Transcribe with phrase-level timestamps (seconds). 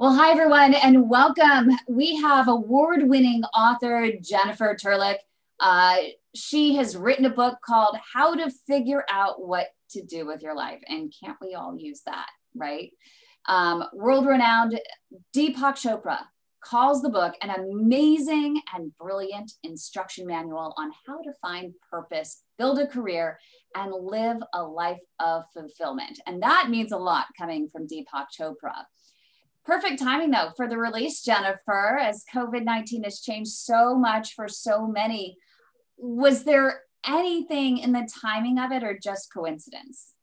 [0.00, 1.76] Well, hi, everyone, and welcome.
[1.86, 5.18] We have award winning author Jennifer Turliuk.
[5.60, 5.96] Uh,
[6.34, 10.54] she has written a book called How to Figure Out What to Do with Your
[10.56, 10.80] Life.
[10.88, 12.92] And can't we all use that, right?
[13.46, 14.80] Um, World renowned
[15.36, 16.20] Deepak Chopra
[16.64, 22.78] calls the book an amazing and brilliant instruction manual on how to find purpose, build
[22.78, 23.38] a career,
[23.76, 26.20] and live a life of fulfillment.
[26.26, 28.84] And that means a lot coming from Deepak Chopra.
[29.64, 34.48] Perfect timing though for the release, Jennifer, as COVID 19 has changed so much for
[34.48, 35.36] so many.
[35.98, 40.14] Was there anything in the timing of it or just coincidence?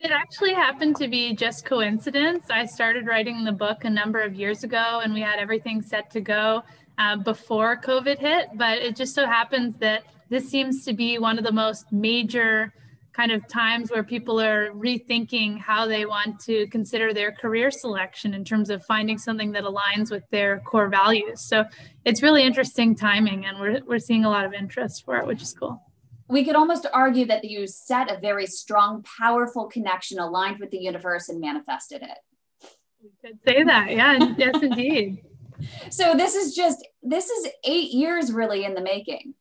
[0.00, 2.50] It actually happened to be just coincidence.
[2.50, 6.10] I started writing the book a number of years ago and we had everything set
[6.10, 6.62] to go
[6.98, 8.50] uh, before COVID hit.
[8.54, 12.72] But it just so happens that this seems to be one of the most major
[13.14, 18.34] kind of times where people are rethinking how they want to consider their career selection
[18.34, 21.40] in terms of finding something that aligns with their core values.
[21.40, 21.64] So
[22.04, 25.42] it's really interesting timing, and we're, we're seeing a lot of interest for it, which
[25.42, 25.80] is cool.
[26.28, 30.78] We could almost argue that you set a very strong, powerful connection aligned with the
[30.78, 32.68] universe and manifested it.
[33.02, 33.90] We could say that.
[33.90, 34.34] Yeah.
[34.36, 35.22] yes, indeed.
[35.88, 39.34] So this is just, this is eight years really in the making.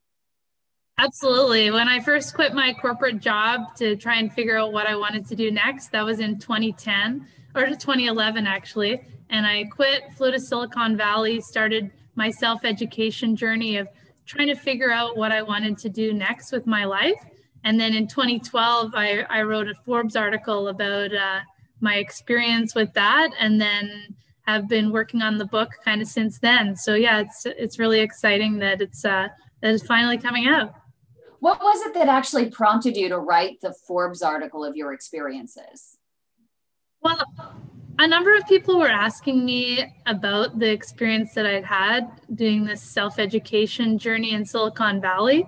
[0.97, 1.71] Absolutely.
[1.71, 5.25] When I first quit my corporate job to try and figure out what I wanted
[5.27, 9.01] to do next, that was in 2010 or 2011 actually.
[9.29, 13.87] And I quit, flew to Silicon Valley, started my self education journey of
[14.25, 17.25] trying to figure out what I wanted to do next with my life.
[17.63, 21.39] And then in 2012, I, I wrote a Forbes article about uh,
[21.79, 23.31] my experience with that.
[23.39, 26.75] And then have been working on the book kind of since then.
[26.75, 29.29] So yeah, it's it's really exciting that it's uh,
[29.61, 30.73] that it's finally coming out.
[31.43, 35.97] What was it that actually prompted you to write the Forbes article of your experiences?
[37.01, 37.19] Well,
[37.99, 42.81] a number of people were asking me about the experience that I'd had doing this
[42.81, 45.45] self education journey in Silicon Valley,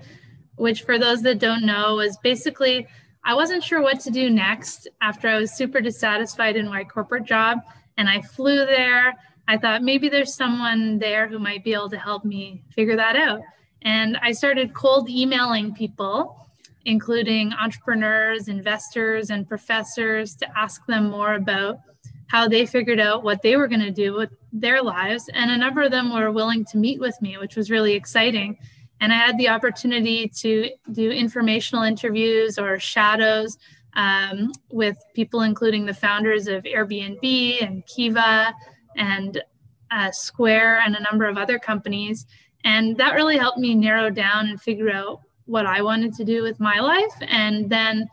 [0.57, 2.89] which, for those that don't know, was basically
[3.23, 7.23] I wasn't sure what to do next after I was super dissatisfied in my corporate
[7.23, 7.59] job.
[7.95, 9.13] And I flew there.
[9.47, 13.15] I thought maybe there's someone there who might be able to help me figure that
[13.15, 13.39] out.
[13.85, 16.49] And I started cold emailing people,
[16.85, 21.79] including entrepreneurs, investors, and professors to ask them more about
[22.27, 25.29] how they figured out what they were going to do with their lives.
[25.33, 28.57] And a number of them were willing to meet with me, which was really exciting.
[28.99, 33.57] And I had the opportunity to do informational interviews or shadows
[33.93, 38.53] um, with people, including the founders of Airbnb and Kiva
[38.95, 39.43] and
[39.91, 42.25] uh, Square and a number of other companies.
[42.65, 46.41] And that really helped me narrow down and figure out what I wanted to do
[46.41, 47.13] with my life.
[47.21, 48.09] And then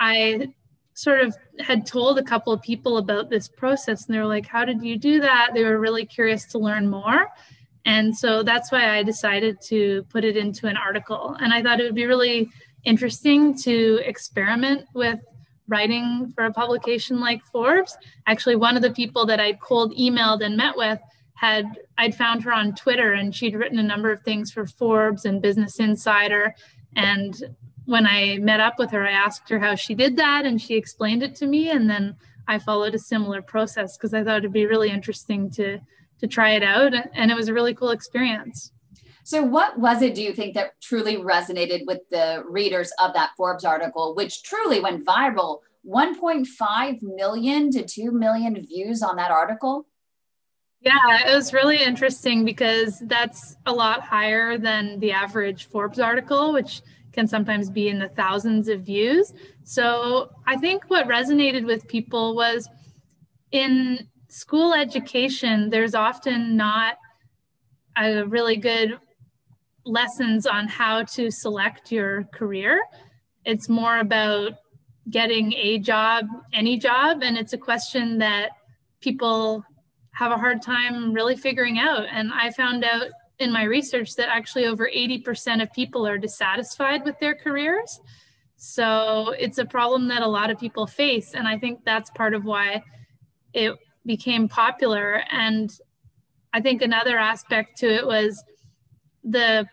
[0.00, 0.48] I
[0.94, 4.46] sort of had told a couple of people about this process, and they were like,
[4.46, 5.50] How did you do that?
[5.54, 7.28] They were really curious to learn more.
[7.84, 11.36] And so that's why I decided to put it into an article.
[11.40, 12.48] And I thought it would be really
[12.84, 15.18] interesting to experiment with
[15.68, 17.96] writing for a publication like Forbes.
[18.26, 21.00] Actually, one of the people that I cold emailed and met with
[21.42, 25.24] had I'd found her on Twitter and she'd written a number of things for Forbes
[25.24, 26.54] and Business Insider.
[26.94, 27.34] And
[27.84, 30.76] when I met up with her, I asked her how she did that and she
[30.76, 31.68] explained it to me.
[31.68, 32.14] And then
[32.46, 35.80] I followed a similar process because I thought it'd be really interesting to
[36.20, 36.92] to try it out.
[37.12, 38.70] And it was a really cool experience.
[39.24, 43.30] So, what was it, do you think, that truly resonated with the readers of that
[43.36, 45.58] Forbes article, which truly went viral?
[45.84, 49.86] 1.5 million to 2 million views on that article?
[50.84, 56.52] Yeah, it was really interesting because that's a lot higher than the average Forbes article,
[56.52, 56.82] which
[57.12, 59.32] can sometimes be in the thousands of views.
[59.62, 62.68] So I think what resonated with people was
[63.52, 66.96] in school education, there's often not
[67.96, 68.98] a really good
[69.84, 72.80] lessons on how to select your career.
[73.44, 74.54] It's more about
[75.10, 78.50] getting a job, any job, and it's a question that
[79.00, 79.64] people
[80.12, 82.06] have a hard time really figuring out.
[82.10, 83.08] And I found out
[83.38, 88.00] in my research that actually over 80% of people are dissatisfied with their careers.
[88.56, 91.34] So it's a problem that a lot of people face.
[91.34, 92.84] And I think that's part of why
[93.52, 93.74] it
[94.06, 95.22] became popular.
[95.30, 95.70] And
[96.52, 98.42] I think another aspect to it was
[99.24, 99.66] the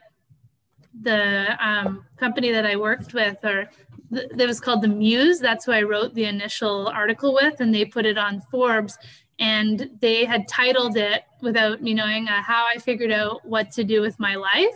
[1.02, 3.70] the um, company that I worked with, or
[4.12, 5.40] th- that was called the Muse.
[5.40, 8.98] That's who I wrote the initial article with, and they put it on Forbes
[9.40, 13.84] and they had titled it without me knowing uh, how I figured out what to
[13.84, 14.76] do with my life.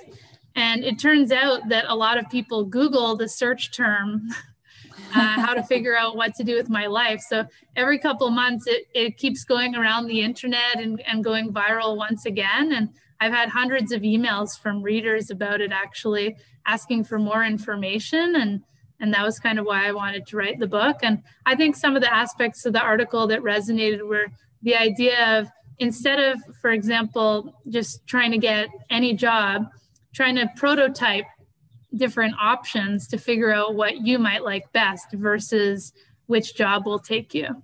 [0.56, 4.30] And it turns out that a lot of people Google the search term
[5.12, 7.22] how to figure out what to do with my life.
[7.22, 7.46] So
[7.76, 12.26] every couple months, it, it keeps going around the internet and, and going viral once
[12.26, 12.72] again.
[12.72, 12.90] And
[13.20, 18.36] I've had hundreds of emails from readers about it actually asking for more information.
[18.36, 18.62] And,
[19.00, 20.98] and that was kind of why I wanted to write the book.
[21.04, 24.28] And I think some of the aspects of the article that resonated were
[24.64, 25.50] the idea of
[25.80, 29.68] instead of, for example, just trying to get any job,
[30.14, 31.26] trying to prototype
[31.96, 35.94] different options to figure out what you might like best versus
[36.26, 37.64] which job will take you.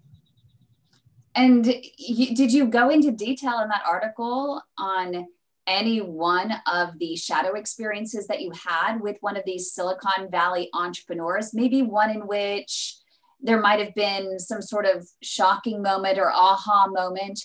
[1.36, 5.28] And did you go into detail in that article on
[5.66, 10.70] any one of the shadow experiences that you had with one of these Silicon Valley
[10.74, 11.54] entrepreneurs?
[11.54, 12.96] Maybe one in which
[13.42, 17.40] there might have been some sort of shocking moment or aha moment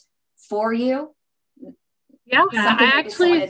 [0.48, 1.14] for you?
[2.26, 3.46] Yeah, I actually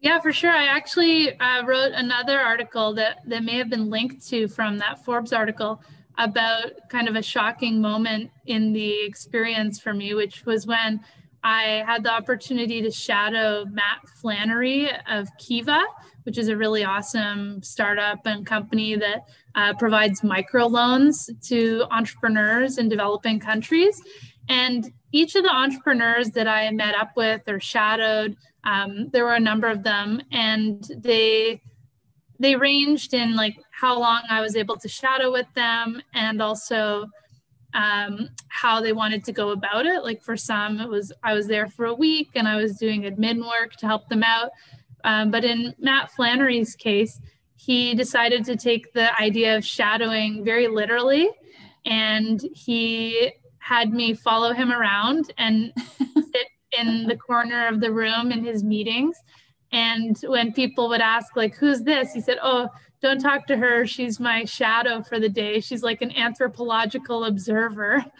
[0.00, 0.52] yeah, for sure.
[0.52, 5.04] I actually uh, wrote another article that, that may have been linked to from that
[5.04, 5.82] Forbes article
[6.18, 11.00] about kind of a shocking moment in the experience for me, which was when
[11.42, 15.82] I had the opportunity to shadow Matt Flannery of Kiva,
[16.28, 22.86] which is a really awesome startup and company that uh, provides microloans to entrepreneurs in
[22.86, 23.98] developing countries.
[24.46, 29.36] And each of the entrepreneurs that I met up with or shadowed, um, there were
[29.36, 31.62] a number of them, and they
[32.38, 37.06] they ranged in like how long I was able to shadow with them, and also
[37.72, 40.04] um, how they wanted to go about it.
[40.04, 43.04] Like for some, it was I was there for a week and I was doing
[43.04, 44.50] admin work to help them out.
[45.08, 47.18] Um, but in Matt Flannery's case,
[47.56, 51.30] he decided to take the idea of shadowing very literally,
[51.86, 56.46] and he had me follow him around and sit
[56.78, 59.16] in the corner of the room in his meetings.
[59.72, 62.12] And when people would ask, like, who's this?
[62.12, 62.68] He said, Oh,
[63.00, 63.86] don't talk to her.
[63.86, 65.60] She's my shadow for the day.
[65.60, 68.04] She's like an anthropological observer.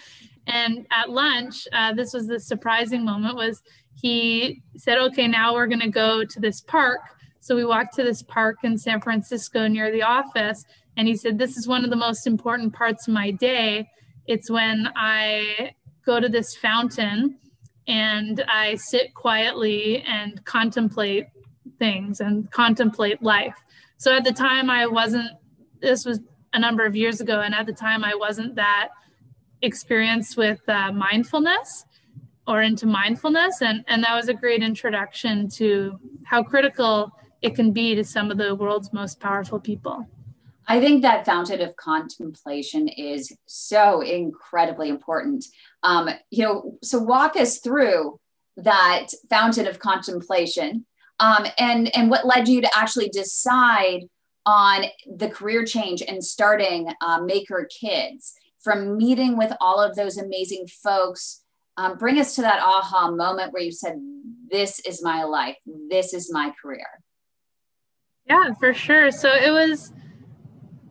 [0.50, 3.62] And at lunch, uh, this was the surprising moment was
[4.00, 7.00] he said, okay, now we're going to go to this park.
[7.40, 10.64] So we walked to this park in San Francisco near the office.
[10.96, 13.88] And he said, this is one of the most important parts of my day
[14.28, 15.72] it's when I
[16.04, 17.38] go to this fountain
[17.88, 21.26] and I sit quietly and contemplate
[21.78, 23.54] things and contemplate life.
[23.96, 25.30] So at the time, I wasn't,
[25.80, 26.20] this was
[26.52, 28.88] a number of years ago, and at the time, I wasn't that
[29.62, 31.84] experienced with uh, mindfulness
[32.48, 33.62] or into mindfulness.
[33.62, 37.12] And, and that was a great introduction to how critical
[37.42, 40.04] it can be to some of the world's most powerful people.
[40.66, 45.44] I think that fountain of contemplation is so incredibly important.
[45.82, 48.18] Um, you know, so walk us through
[48.56, 50.84] that fountain of contemplation
[51.20, 54.02] um, and and what led you to actually decide
[54.46, 54.84] on
[55.16, 60.66] the career change and starting uh, Maker Kids from meeting with all of those amazing
[60.66, 61.42] folks.
[61.78, 63.94] Um, bring us to that aha moment where you said,
[64.50, 65.56] "This is my life.
[65.88, 66.88] This is my career."
[68.26, 69.10] Yeah, for sure.
[69.10, 69.92] So it was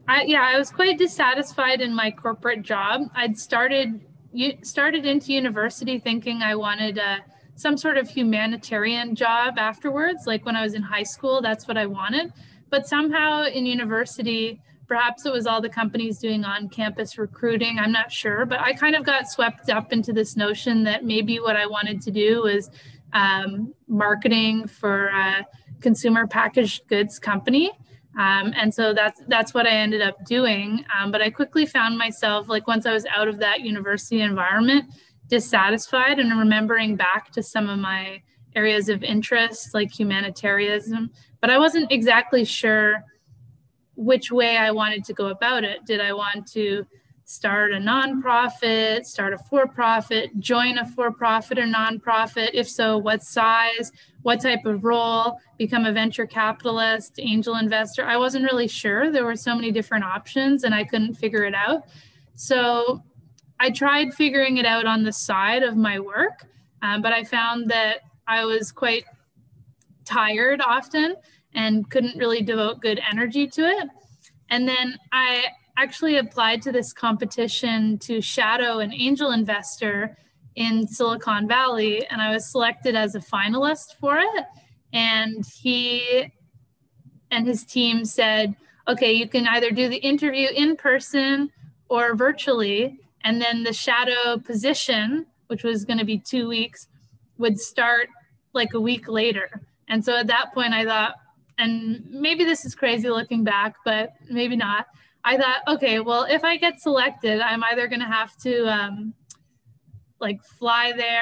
[0.07, 3.01] I, yeah, I was quite dissatisfied in my corporate job.
[3.13, 3.99] I'd started
[4.31, 7.19] you started into university thinking I wanted a,
[7.55, 10.25] some sort of humanitarian job afterwards.
[10.25, 12.31] Like when I was in high school, that's what I wanted.
[12.69, 17.77] But somehow in university, perhaps it was all the companies doing on-campus recruiting.
[17.79, 21.39] I'm not sure, but I kind of got swept up into this notion that maybe
[21.39, 22.69] what I wanted to do was
[23.13, 25.45] um, marketing for a
[25.81, 27.71] consumer packaged goods company.
[28.17, 30.83] Um, and so that's that's what I ended up doing.
[30.97, 34.85] Um, but I quickly found myself like once I was out of that university environment,
[35.27, 38.21] dissatisfied and remembering back to some of my
[38.55, 41.11] areas of interest like humanitarianism.
[41.41, 43.03] But I wasn't exactly sure
[43.97, 45.85] which way I wanted to go about it.
[45.85, 46.85] Did I want to
[47.25, 52.51] start a nonprofit, start a for profit, join a for profit or nonprofit?
[52.53, 58.05] If so, what size, what type of role, become a venture capitalist, angel investor?
[58.05, 59.11] I wasn't really sure.
[59.11, 61.87] There were so many different options and I couldn't figure it out.
[62.35, 63.03] So
[63.59, 66.45] I tried figuring it out on the side of my work,
[66.83, 69.05] um, but I found that I was quite
[70.05, 71.15] tired often
[71.57, 73.89] and couldn't really devote good energy to it.
[74.49, 80.15] And then I actually applied to this competition to shadow an angel investor
[80.55, 84.45] in Silicon Valley, and I was selected as a finalist for it.
[84.93, 86.31] And he
[87.31, 88.55] and his team said,
[88.87, 91.51] okay, you can either do the interview in person
[91.89, 92.99] or virtually.
[93.23, 96.87] And then the shadow position, which was going to be two weeks,
[97.37, 98.07] would start
[98.53, 99.61] like a week later.
[99.89, 101.15] And so at that point, I thought,
[101.57, 104.87] and maybe this is crazy looking back, but maybe not.
[105.23, 109.13] I thought, okay, well, if I get selected, I'm either going to have to um,
[110.19, 111.21] like fly there.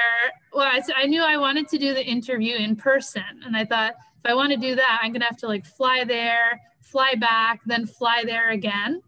[0.52, 3.24] Well, I, I knew I wanted to do the interview in person.
[3.44, 5.66] And I thought, if I want to do that, I'm going to have to like
[5.66, 9.02] fly there, fly back, then fly there again.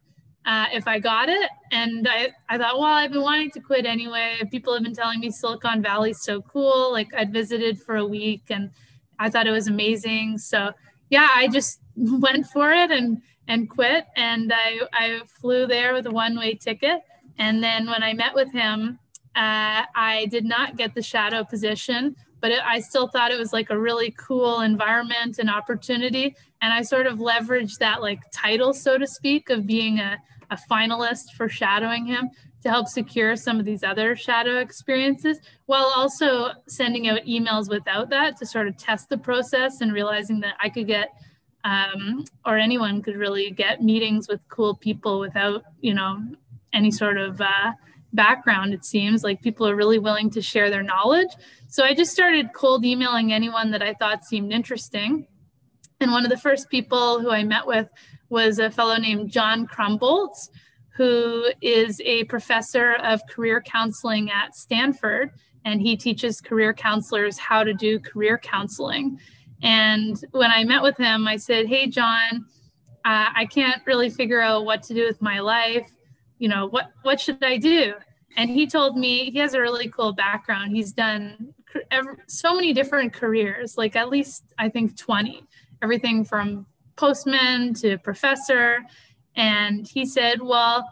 [0.47, 1.51] Uh, if I got it.
[1.73, 4.41] And I, I thought, well, I've been wanting to quit anyway.
[4.51, 6.91] People have been telling me Silicon Valley's so cool.
[6.91, 8.71] Like I'd visited for a week and
[9.19, 10.39] I thought it was amazing.
[10.39, 10.73] So
[11.11, 14.07] yeah, I just went for it and and quit.
[14.15, 17.01] And I, I flew there with a one-way ticket.
[17.39, 18.99] And then when I met with him,
[19.35, 23.53] uh, I did not get the shadow position, but it, I still thought it was
[23.53, 26.37] like a really cool environment and opportunity.
[26.61, 30.19] And I sort of leveraged that like title, so to speak, of being a,
[30.51, 32.31] a finalist for shadowing him
[32.63, 38.11] to help secure some of these other shadow experiences while also sending out emails without
[38.11, 41.11] that to sort of test the process and realizing that I could get
[41.65, 46.19] um, or anyone could really get meetings with cool people without, you know,
[46.73, 47.73] any sort of uh,
[48.13, 48.75] background.
[48.75, 51.31] It seems like people are really willing to share their knowledge.
[51.69, 55.27] So I just started cold emailing anyone that I thought seemed interesting.
[56.01, 57.89] And one of the first people who I met with
[58.29, 60.49] was a fellow named John Krumboltz,
[60.99, 65.31] who is a professor of career counseling at Stanford.
[65.65, 69.21] And he teaches career counselors how to do career counseling.
[69.63, 72.47] And when I met with him, I said, Hey, John,
[73.05, 75.89] uh, I can't really figure out what to do with my life.
[76.39, 77.95] You know, what, what should I do?
[78.37, 80.73] And he told me he has a really cool background.
[80.73, 81.55] He's done
[82.27, 85.45] so many different careers, like at least I think 20,
[85.81, 88.81] everything from postman to professor.
[89.39, 90.87] And he said, Well,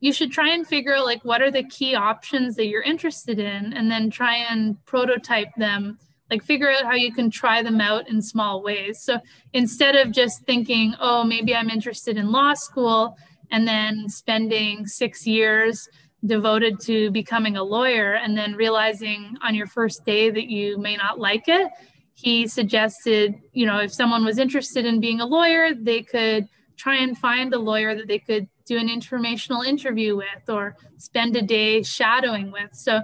[0.00, 3.38] you should try and figure out like what are the key options that you're interested
[3.38, 5.98] in and then try and prototype them.
[6.30, 9.00] Like figure out how you can try them out in small ways.
[9.00, 9.20] So
[9.52, 13.16] instead of just thinking oh maybe i'm interested in law school
[13.50, 15.88] and then spending six years
[16.26, 20.96] devoted to becoming a lawyer and then realizing on your first day that you may
[20.96, 21.70] not like it
[22.14, 26.96] he suggested you know if someone was interested in being a lawyer they could try
[26.96, 31.42] and find a lawyer that they could do an informational interview with or spend a
[31.42, 33.00] day shadowing with so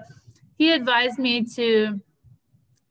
[0.56, 2.00] he advised me to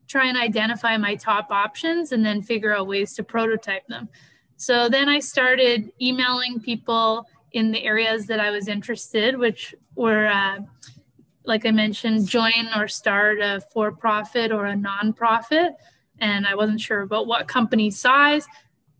[0.09, 4.09] try and identify my top options and then figure out ways to prototype them.
[4.57, 10.25] So then I started emailing people in the areas that I was interested, which were,
[10.25, 10.61] uh,
[11.45, 15.73] like I mentioned, join or start a for profit or a nonprofit.
[16.17, 18.47] And I wasn't sure about what company size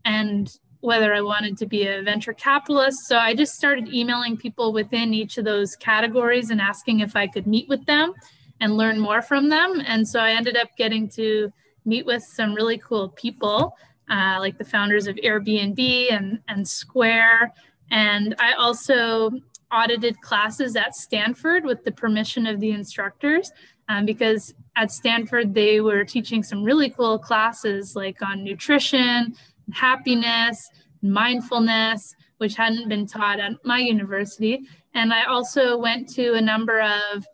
[0.04, 3.06] and whether I wanted to be a venture capitalist.
[3.06, 7.26] So I just started emailing people within each of those categories and asking if I
[7.26, 8.14] could meet with them
[8.60, 9.82] and learn more from them.
[9.86, 11.52] And so I ended up getting to
[11.84, 13.76] meet with some really cool people,
[14.10, 17.52] uh, like the founders of Airbnb and, and Square.
[17.90, 19.30] And I also
[19.72, 23.52] audited classes at Stanford with the permission of the instructors.
[23.88, 29.34] Um, because at Stanford, they were teaching some really cool classes like on nutrition,
[29.72, 30.68] happiness,
[31.02, 34.60] mindfulness, which hadn't been taught at my university.
[34.94, 37.26] And I also went to a number of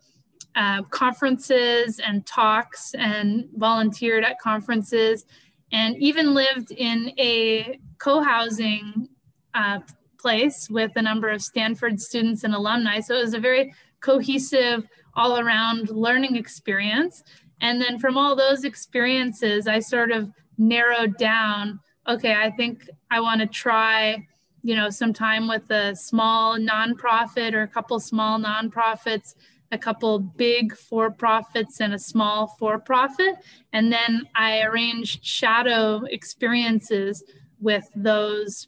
[0.55, 5.25] uh, conferences and talks and volunteered at conferences
[5.71, 9.07] and even lived in a co-housing
[9.53, 9.79] uh,
[10.19, 12.99] place with a number of Stanford students and alumni.
[12.99, 17.23] So it was a very cohesive, all around learning experience.
[17.61, 23.19] And then from all those experiences, I sort of narrowed down, okay, I think I
[23.19, 24.27] want to try,
[24.63, 29.33] you know, some time with a small nonprofit or a couple small nonprofits
[29.71, 33.35] a couple big for profits and a small for profit.
[33.73, 37.23] And then I arranged shadow experiences
[37.59, 38.67] with those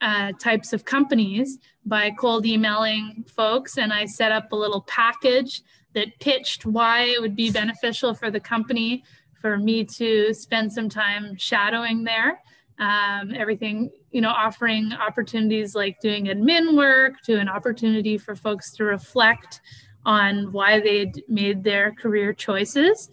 [0.00, 3.76] uh, types of companies by cold emailing folks.
[3.76, 8.30] And I set up a little package that pitched why it would be beneficial for
[8.30, 12.40] the company for me to spend some time shadowing there.
[12.80, 18.72] Um, everything, you know, offering opportunities like doing admin work to an opportunity for folks
[18.76, 19.60] to reflect
[20.06, 23.10] on why they'd made their career choices.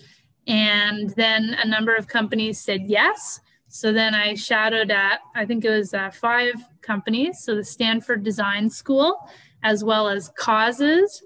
[0.48, 3.42] And then a number of companies said yes.
[3.68, 7.44] So then I shadowed at, I think it was uh, five companies.
[7.44, 9.18] So the Stanford Design School,
[9.64, 11.24] as well as Causes,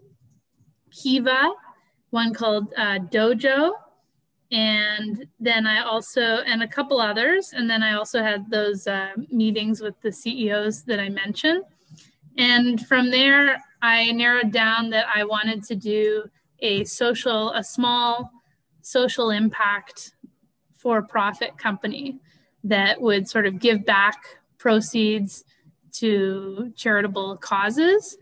[0.89, 1.51] Kiva,
[2.10, 3.74] one called uh, Dojo,
[4.51, 7.53] and then I also, and a couple others.
[7.53, 11.63] And then I also had those uh, meetings with the CEOs that I mentioned.
[12.38, 16.25] And from there, I narrowed down that I wanted to do
[16.60, 18.31] a social, a small
[18.81, 20.15] social impact
[20.75, 22.20] for profit company
[22.63, 24.17] that would sort of give back
[24.58, 25.46] proceeds
[25.93, 28.17] to charitable causes.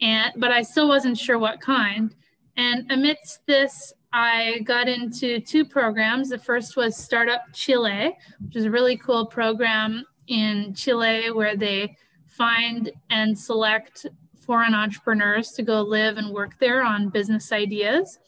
[0.00, 2.14] And but I still wasn't sure what kind.
[2.56, 6.30] And amidst this, I got into two programs.
[6.30, 11.96] The first was Startup Chile, which is a really cool program in Chile where they
[12.26, 14.06] find and select
[14.40, 18.18] foreign entrepreneurs to go live and work there on business ideas.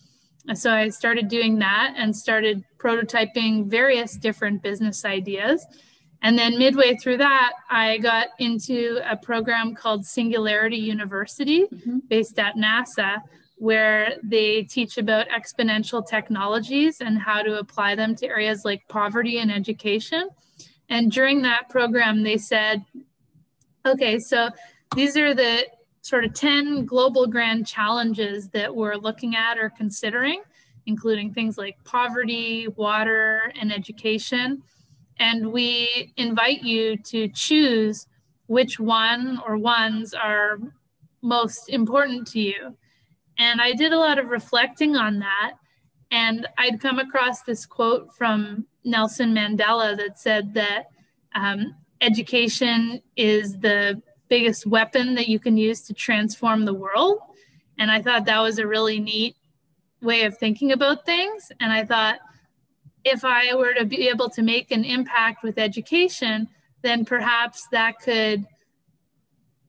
[0.54, 5.64] So I started doing that and started prototyping various different business ideas.
[6.22, 11.98] And then midway through that, I got into a program called Singularity University mm-hmm.
[12.08, 13.18] based at NASA,
[13.62, 19.38] where they teach about exponential technologies and how to apply them to areas like poverty
[19.38, 20.28] and education.
[20.88, 22.84] And during that program, they said,
[23.86, 24.50] okay, so
[24.96, 25.68] these are the
[26.00, 30.42] sort of 10 global grand challenges that we're looking at or considering,
[30.86, 34.60] including things like poverty, water, and education.
[35.20, 38.08] And we invite you to choose
[38.46, 40.58] which one or ones are
[41.22, 42.76] most important to you.
[43.42, 45.54] And I did a lot of reflecting on that.
[46.12, 50.84] And I'd come across this quote from Nelson Mandela that said that
[51.34, 57.18] um, education is the biggest weapon that you can use to transform the world.
[57.80, 59.34] And I thought that was a really neat
[60.00, 61.50] way of thinking about things.
[61.58, 62.20] And I thought
[63.04, 66.46] if I were to be able to make an impact with education,
[66.82, 68.46] then perhaps that could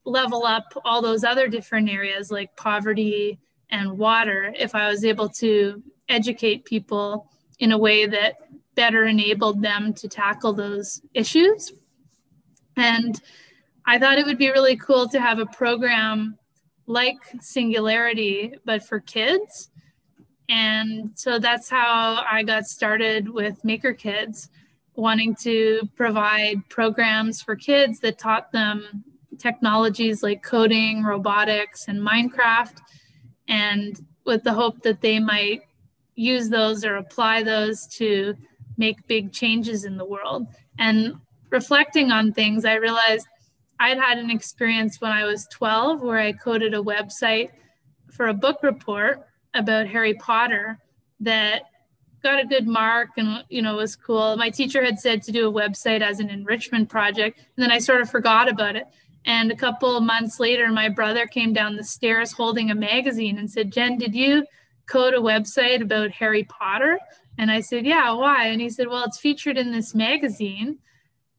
[0.05, 3.39] level up all those other different areas like poverty
[3.73, 8.35] and water if I was able to educate people in a way that
[8.75, 11.73] better enabled them to tackle those issues.
[12.77, 13.19] And
[13.85, 16.37] I thought it would be really cool to have a program
[16.85, 19.71] like Singularity, but for kids.
[20.49, 24.49] And so that's how I got started with Maker Kids,
[24.95, 29.03] wanting to provide programs for kids that taught them
[29.39, 32.77] technologies like coding, robotics, and Minecraft,
[33.47, 35.61] and with the hope that they might
[36.15, 38.35] use those or apply those to
[38.77, 40.47] make big changes in the world.
[40.79, 41.15] And
[41.49, 43.27] reflecting on things, I realized
[43.79, 47.49] I'd had an experience when I was 12 where I coded a website
[48.11, 50.79] for a book report about Harry Potter
[51.19, 51.63] that
[52.23, 54.37] got a good mark and you know was cool.
[54.37, 57.79] My teacher had said to do a website as an enrichment project, and then I
[57.79, 58.87] sort of forgot about it.
[59.25, 63.49] And a couple months later, my brother came down the stairs holding a magazine and
[63.49, 64.45] said, "Jen, did you
[64.85, 66.99] code a website about Harry Potter?"
[67.37, 70.79] And I said, "Yeah, why?" And he said, "Well, it's featured in this magazine."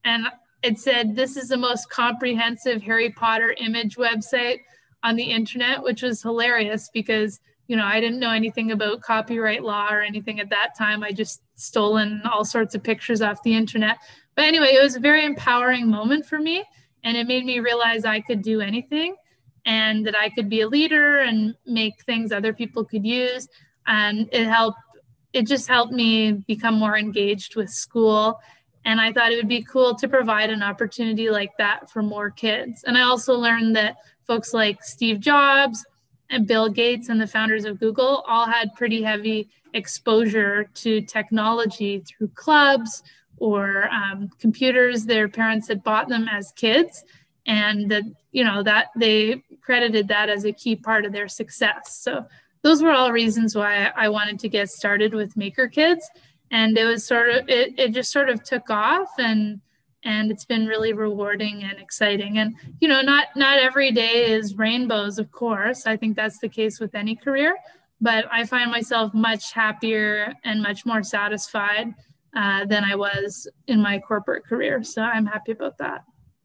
[0.04, 0.26] And
[0.62, 4.60] it said this is the most comprehensive Harry Potter image website
[5.02, 9.62] on the internet, which was hilarious because you know I didn't know anything about copyright
[9.62, 11.02] law or anything at that time.
[11.02, 13.98] I just stolen all sorts of pictures off the internet.
[14.34, 16.64] But anyway, it was a very empowering moment for me,
[17.04, 19.14] and it made me realize I could do anything
[19.66, 23.48] and that I could be a leader and make things other people could use.
[23.86, 24.78] And it helped.
[25.32, 28.40] It just helped me become more engaged with school
[28.84, 32.30] and I thought it would be cool to provide an opportunity like that for more
[32.30, 32.84] kids.
[32.84, 35.84] And I also learned that folks like Steve Jobs
[36.30, 42.00] and Bill Gates and the founders of Google all had pretty heavy exposure to technology
[42.00, 43.02] through clubs
[43.38, 47.04] or um, computers their parents had bought them as kids
[47.46, 51.98] and that you know that they credited that as a key part of their success.
[52.00, 52.26] So
[52.62, 56.08] those were all reasons why i wanted to get started with maker kids
[56.50, 59.60] and it was sort of it, it just sort of took off and
[60.06, 62.38] and it's been really rewarding and exciting.
[62.38, 65.86] And you know not not every day is rainbows of course.
[65.86, 67.56] I think that's the case with any career
[68.00, 71.94] but i find myself much happier and much more satisfied
[72.36, 76.02] uh, than i was in my corporate career so i'm happy about that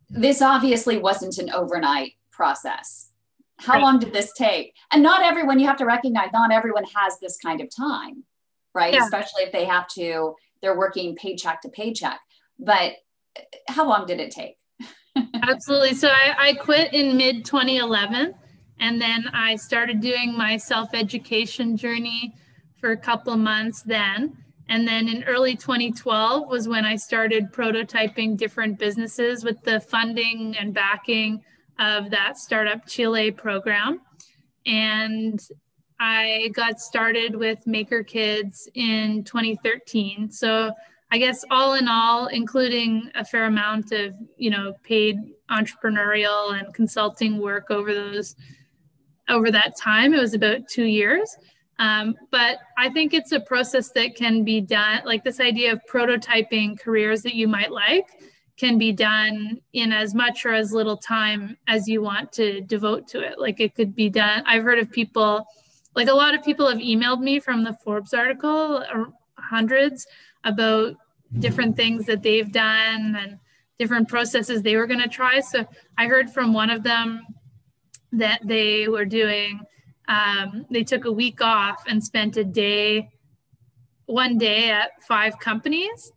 [0.09, 3.11] this obviously wasn't an overnight process
[3.57, 3.81] how right.
[3.81, 7.37] long did this take and not everyone you have to recognize not everyone has this
[7.37, 8.23] kind of time
[8.73, 8.93] right?
[8.93, 9.03] Yeah.
[9.03, 12.19] Especially if they have to, they're working paycheck to paycheck.
[12.57, 12.93] But
[13.67, 14.57] how long did it take?
[15.43, 15.93] Absolutely.
[15.93, 18.33] So I, I quit in mid 2011
[18.79, 22.33] and then I started doing my self education journey
[22.75, 24.37] for a couple months then.
[24.69, 30.55] And then in early 2012 was when I started prototyping different businesses with the funding
[30.57, 31.43] and backing
[31.79, 34.01] of that Startup Chile program.
[34.67, 35.41] And
[35.99, 40.31] I got started with Maker Kids in 2013.
[40.31, 40.71] So
[41.11, 45.17] I guess all in all, including a fair amount of you know paid
[45.49, 48.35] entrepreneurial and consulting work over those
[49.29, 51.35] over that time, it was about two years.
[51.79, 55.01] Um, but I think it's a process that can be done.
[55.05, 58.07] Like this idea of prototyping careers that you might like
[58.57, 63.07] can be done in as much or as little time as you want to devote
[63.07, 63.39] to it.
[63.39, 64.43] Like it could be done.
[64.45, 65.47] I've heard of people,
[65.95, 68.83] like a lot of people have emailed me from the Forbes article,
[69.35, 70.05] hundreds
[70.43, 70.95] about
[71.39, 73.39] different things that they've done and
[73.77, 75.39] different processes they were going to try.
[75.39, 75.65] So
[75.97, 77.25] I heard from one of them
[78.11, 79.61] that they were doing,
[80.09, 83.09] um, they took a week off and spent a day,
[84.07, 86.11] one day at five companies.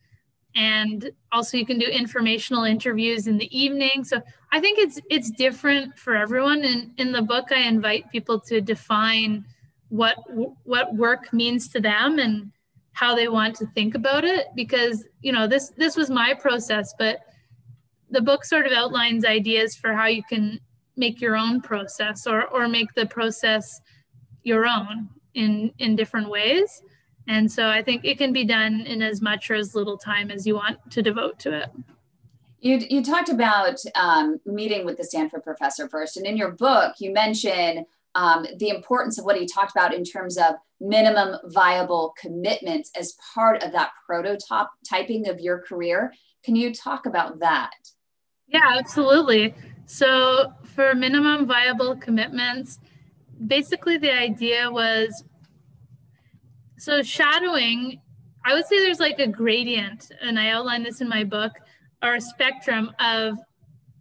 [0.56, 4.04] And also you can do informational interviews in the evening.
[4.04, 6.62] So i think it's it's different for everyone.
[6.64, 9.44] And in the book i invite people to define
[9.88, 10.16] what
[10.64, 12.50] what work means to them and
[12.92, 14.48] how they want to think about it.
[14.54, 17.20] Because you know this this was my process but
[18.10, 20.60] the book sort of outlines ideas for how you can
[20.96, 23.80] make your own process or or make the process
[24.42, 26.82] your own in in different ways
[27.28, 30.30] and so I think it can be done in as much or as little time
[30.30, 31.70] as you want to devote to it.
[32.60, 36.94] You, you talked about um, meeting with the Stanford professor first, and in your book,
[37.00, 42.14] you mention um, the importance of what he talked about in terms of minimum viable
[42.20, 46.12] commitments as part of that prototyping of your career.
[46.44, 47.72] Can you talk about that?
[48.46, 49.54] Yeah, absolutely.
[49.86, 52.78] So, for minimum viable commitments,
[53.46, 55.24] basically the idea was
[56.78, 58.00] so shadowing,
[58.44, 61.52] I would say there's like a gradient, and I outline this in my book,
[62.02, 63.38] or a spectrum of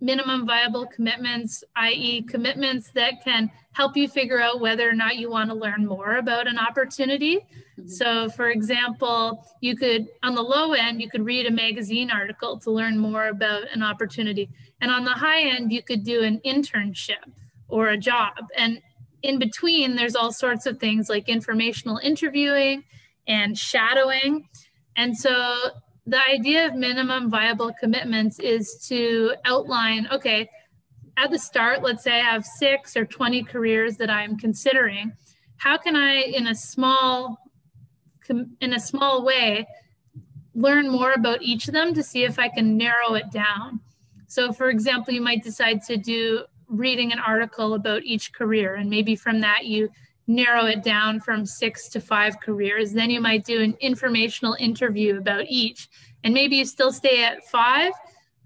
[0.02, 5.30] minimum viable commitments, i.e., commitments that can help you figure out whether or not you
[5.30, 7.38] want to learn more about an opportunity.
[7.38, 7.88] Mm-hmm.
[7.88, 12.60] So, for example, you could, on the low end, you could read a magazine article
[12.62, 14.50] to learn more about an opportunity.
[14.82, 17.32] And on the high end, you could do an internship
[17.68, 18.34] or a job.
[18.58, 18.82] And
[19.22, 22.84] in between, there's all sorts of things like informational interviewing
[23.28, 24.48] and shadowing.
[24.98, 25.56] And so
[26.06, 30.50] the idea of minimum viable commitments is to outline okay,
[31.18, 35.14] at the start, let's say I have six or 20 careers that I'm considering.
[35.58, 37.38] How can I, in a small,
[38.60, 39.68] in a small way,
[40.56, 43.82] learn more about each of them to see if I can narrow it down?
[44.32, 48.90] So, for example, you might decide to do reading an article about each career and
[48.90, 49.90] maybe from that you
[50.26, 52.94] narrow it down from six to five careers.
[52.94, 55.90] Then you might do an informational interview about each
[56.24, 57.92] and maybe you still stay at five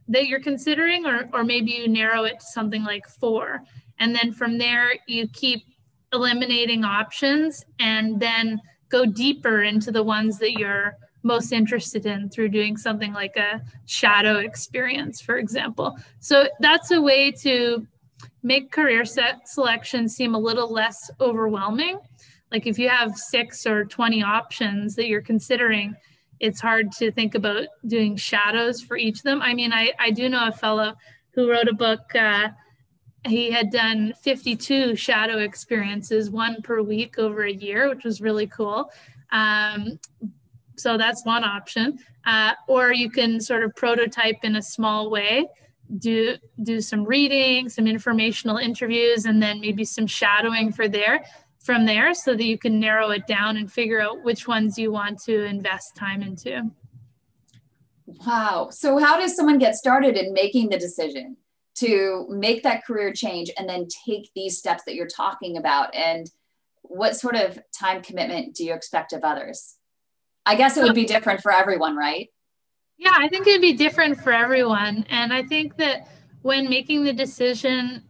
[0.08, 3.62] that you're considering or, or maybe you narrow it to something like four.
[4.00, 5.68] And then from there you keep
[6.12, 12.48] eliminating options and then go deeper into the ones that you're most interested in through
[12.48, 17.86] doing something like a shadow experience for example so that's a way to
[18.46, 22.00] make career set selection seem a little less overwhelming.
[22.52, 25.96] Like if you have six or 20 options that you're considering,
[26.40, 29.42] it's hard to think about doing shadows for each of them.
[29.42, 30.94] I mean, I, I do know a fellow
[31.32, 32.02] who wrote a book.
[32.14, 32.50] Uh,
[33.26, 38.46] he had done 52 shadow experiences, one per week over a year, which was really
[38.46, 38.92] cool.
[39.32, 40.00] Um,
[40.76, 42.00] so that's one option.
[42.26, 45.48] Uh, or you can sort of prototype in a small way
[46.00, 51.24] do do some reading, some informational interviews, and then maybe some shadowing for there
[51.60, 54.92] from there so that you can narrow it down and figure out which ones you
[54.92, 56.72] want to invest time into.
[58.06, 58.70] Wow.
[58.72, 61.38] So how does someone get started in making the decision
[61.76, 65.94] to make that career change and then take these steps that you're talking about?
[65.96, 66.30] And
[66.84, 69.78] what sort of time commitment do you expect of others?
[70.46, 72.30] I guess it would be different for everyone, right?
[72.98, 75.06] Yeah, I think it'd be different for everyone.
[75.10, 76.08] And I think that
[76.44, 78.04] when making the decision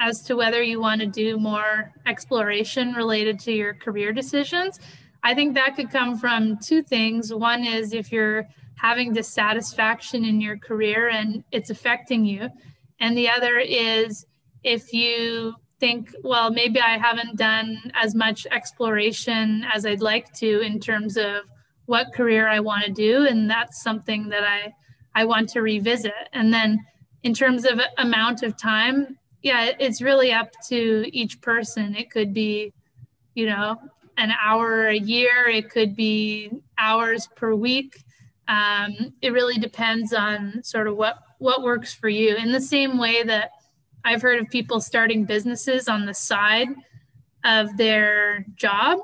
[0.00, 4.78] as to whether you want to do more exploration related to your career decisions,
[5.22, 7.32] I think that could come from two things.
[7.32, 12.50] One is if you're having dissatisfaction in your career and it's affecting you.
[13.00, 14.26] And the other is
[14.62, 20.60] if you think, well, maybe I haven't done as much exploration as I'd like to
[20.60, 21.42] in terms of
[21.86, 24.72] what career I want to do, and that's something that I
[25.14, 26.28] I want to revisit.
[26.32, 26.84] And then
[27.22, 31.94] in terms of amount of time, yeah, it's really up to each person.
[31.94, 32.72] It could be,
[33.34, 33.78] you know,
[34.16, 35.48] an hour a year.
[35.48, 38.02] It could be hours per week.
[38.48, 42.36] Um, it really depends on sort of what what works for you.
[42.36, 43.50] In the same way that
[44.04, 46.68] I've heard of people starting businesses on the side
[47.44, 48.98] of their job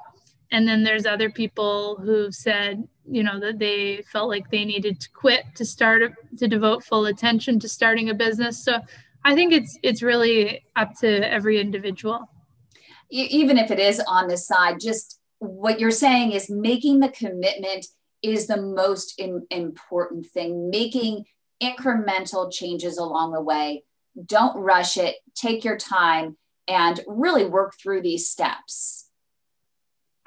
[0.52, 5.00] and then there's other people who've said you know that they felt like they needed
[5.00, 8.80] to quit to start to devote full attention to starting a business so
[9.24, 12.28] i think it's it's really up to every individual
[13.10, 17.86] even if it is on the side just what you're saying is making the commitment
[18.22, 21.24] is the most in, important thing making
[21.62, 23.84] incremental changes along the way.
[24.26, 26.36] Don't rush it, take your time,
[26.66, 29.09] and really work through these steps.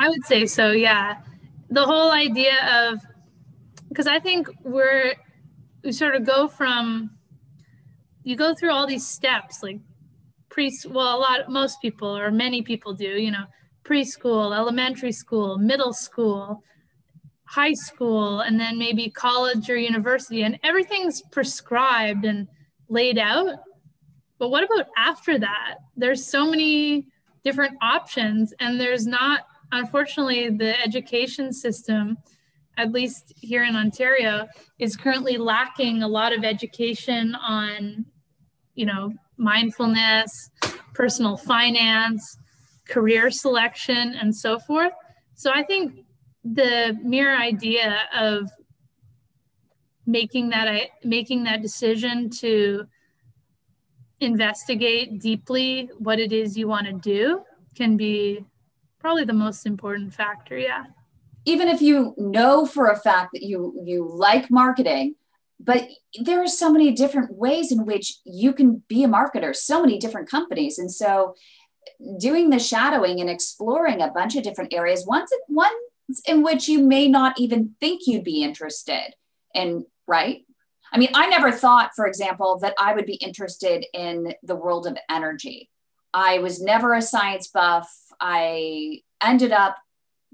[0.04, 1.20] I would say so, yeah.
[1.70, 2.56] The whole idea
[2.90, 3.00] of,
[3.88, 5.14] because I think we're,
[5.82, 7.12] we sort of go from,
[8.26, 9.80] you go through all these steps, like
[10.50, 13.46] pre, well, a lot, most people or many people do, you know,
[13.86, 16.62] preschool, elementary school, middle school,
[17.46, 22.50] high school, and then maybe college or university, and everything's prescribed and
[22.90, 23.56] laid out.
[24.38, 25.76] But what about after that?
[25.96, 27.08] There's so many
[27.46, 32.18] different options, and there's not, unfortunately, the education system,
[32.78, 34.48] at least here in Ontario,
[34.80, 38.06] is currently lacking a lot of education on,
[38.76, 40.50] you know, mindfulness,
[40.94, 42.38] personal finance,
[42.88, 44.94] career selection, and so forth.
[45.36, 46.06] So I think
[46.44, 48.50] the mere idea of
[50.06, 50.68] making that
[51.04, 52.86] making that decision to
[54.20, 57.42] investigate deeply what it is you want to do
[57.76, 58.46] can be
[59.04, 60.86] probably the most important factor yeah.
[61.46, 65.16] Even if you know for a fact that you you like marketing
[65.60, 65.88] but
[66.22, 69.98] there are so many different ways in which you can be a marketer so many
[69.98, 70.80] different companies.
[70.80, 71.36] And so
[72.20, 75.72] doing the shadowing and exploring a bunch of different areas once one
[76.26, 79.14] in which you may not even think you'd be interested
[79.54, 80.46] in right?
[80.92, 84.86] I mean i never thought for example that i would be interested in the world
[84.86, 85.70] of energy
[86.14, 89.78] i was never a science buff i ended up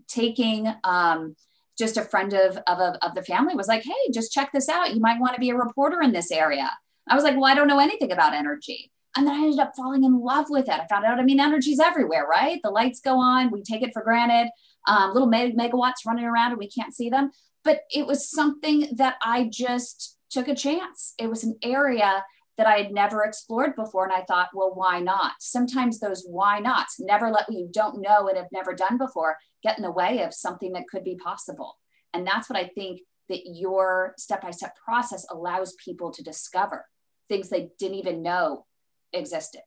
[0.07, 1.35] taking um,
[1.77, 4.93] just a friend of, of, of the family was like, hey, just check this out.
[4.93, 6.69] You might want to be a reporter in this area.
[7.07, 8.91] I was like, well, I don't know anything about energy.
[9.15, 10.79] And then I ended up falling in love with it.
[10.79, 12.59] I found out, I mean, energy's everywhere, right?
[12.63, 14.51] The lights go on, we take it for granted.
[14.87, 17.31] Um, little meg- megawatts running around and we can't see them.
[17.63, 21.15] But it was something that I just took a chance.
[21.17, 22.23] It was an area
[22.59, 24.03] that I had never explored before.
[24.03, 25.31] And I thought, well, why not?
[25.39, 29.77] Sometimes those why nots never let you don't know and have never done before get
[29.77, 31.77] in the way of something that could be possible.
[32.13, 36.85] And that's what I think that your step by step process allows people to discover
[37.29, 38.65] things they didn't even know
[39.13, 39.61] existed.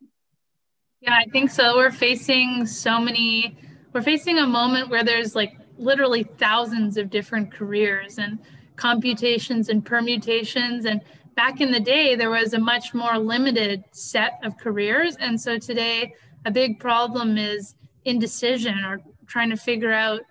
[1.00, 1.76] Yeah, I think so.
[1.76, 3.56] We're facing so many,
[3.94, 8.38] we're facing a moment where there's like literally thousands of different careers and
[8.76, 10.84] computations and permutations.
[10.84, 11.00] And
[11.34, 15.16] back in the day, there was a much more limited set of careers.
[15.16, 16.14] And so today,
[16.44, 20.22] a big problem is indecision or trying to figure out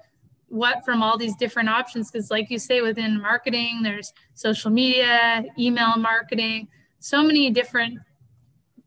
[0.50, 5.46] what from all these different options because like you say within marketing there's social media
[5.58, 6.68] email marketing
[7.00, 7.98] so many different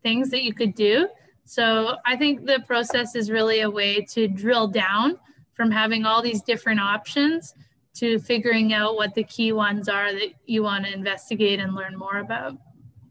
[0.03, 1.07] things that you could do
[1.43, 5.17] so i think the process is really a way to drill down
[5.53, 7.55] from having all these different options
[7.95, 11.97] to figuring out what the key ones are that you want to investigate and learn
[11.97, 12.57] more about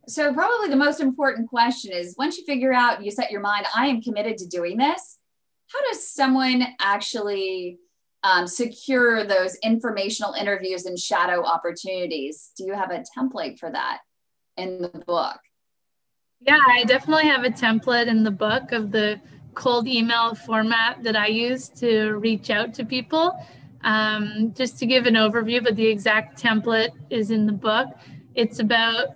[0.07, 3.66] so probably the most important question is once you figure out you set your mind
[3.75, 5.18] i am committed to doing this
[5.73, 7.79] how does someone actually
[8.25, 12.53] um, secure those informational interviews and shadow opportunities?
[12.57, 13.99] Do you have a template for that
[14.57, 15.38] in the book?
[16.40, 19.20] Yeah, I definitely have a template in the book of the
[19.55, 23.38] cold email format that I use to reach out to people.
[23.85, 27.88] Um, just to give an overview, but the exact template is in the book.
[28.35, 29.09] It's about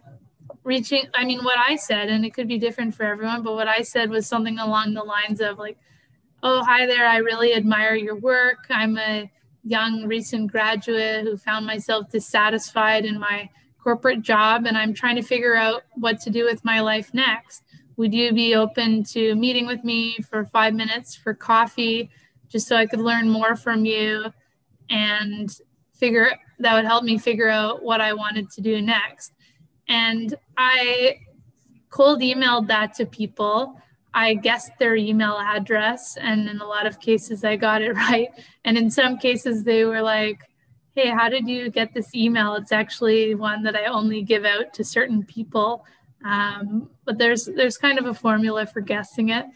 [0.63, 3.67] reaching, I mean, what I said, and it could be different for everyone, but what
[3.67, 5.79] I said was something along the lines of like,
[6.43, 7.05] Oh, hi there.
[7.05, 8.67] I really admire your work.
[8.71, 9.29] I'm a
[9.65, 13.49] young recent graduate who found myself dissatisfied in my
[13.83, 17.65] corporate job, and I'm trying to figure out what to do with my life next.
[17.97, 22.09] Would you be open to meeting with me for five minutes for coffee,
[22.49, 24.33] just so I could learn more from you
[24.91, 25.51] and
[25.95, 29.33] figure that would help me figure out what I wanted to do next?
[29.89, 31.19] And I
[31.91, 33.81] cold emailed that to people
[34.15, 38.29] I guessed their email address, and in a lot of cases, I got it right.
[38.65, 40.41] And in some cases, they were like,
[40.95, 42.55] "Hey, how did you get this email?
[42.55, 45.85] It's actually one that I only give out to certain people."
[46.25, 49.47] Um, but there's there's kind of a formula for guessing it,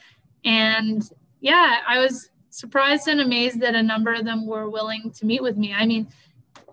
[0.45, 1.03] and
[1.41, 5.43] yeah, I was surprised and amazed that a number of them were willing to meet
[5.43, 5.73] with me.
[5.73, 6.07] I mean,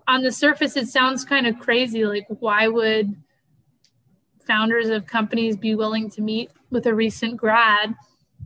[0.06, 2.04] on the surface, it sounds kind of crazy.
[2.04, 3.16] Like, why would
[4.46, 7.94] founders of companies be willing to meet with a recent grad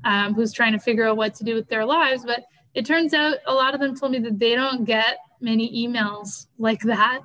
[0.05, 2.25] um, who's trying to figure out what to do with their lives.
[2.25, 2.45] But
[2.75, 6.47] it turns out a lot of them told me that they don't get many emails
[6.59, 7.21] like that.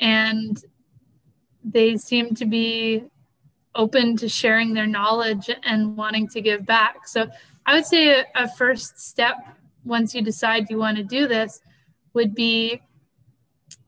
[0.00, 0.62] And
[1.64, 3.04] they seem to be
[3.74, 7.06] open to sharing their knowledge and wanting to give back.
[7.06, 7.28] So
[7.66, 9.36] I would say a, a first step
[9.84, 11.60] once you decide you want to do this
[12.14, 12.80] would be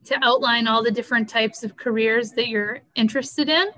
[0.04, 3.68] to outline all the different types of careers that you're interested in.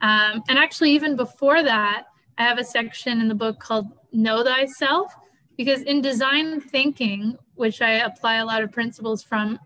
[0.00, 2.04] Um, and actually, even before that,
[2.36, 5.12] I have a section in the book called Know Thyself,
[5.56, 9.58] because in design thinking, which I apply a lot of principles from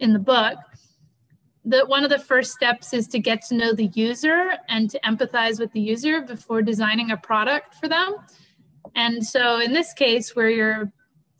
[0.00, 0.58] in the book,
[1.64, 5.00] that one of the first steps is to get to know the user and to
[5.00, 8.14] empathize with the user before designing a product for them.
[8.94, 10.92] And so in this case, where you're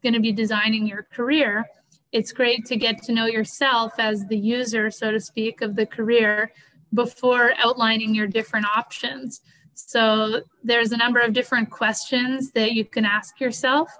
[0.02, 1.66] going to be designing your career,
[2.12, 5.86] it's great to get to know yourself as the user, so to speak, of the
[5.86, 6.52] career
[6.94, 9.40] before outlining your different options.
[9.74, 13.90] So there's a number of different questions that you can ask yourself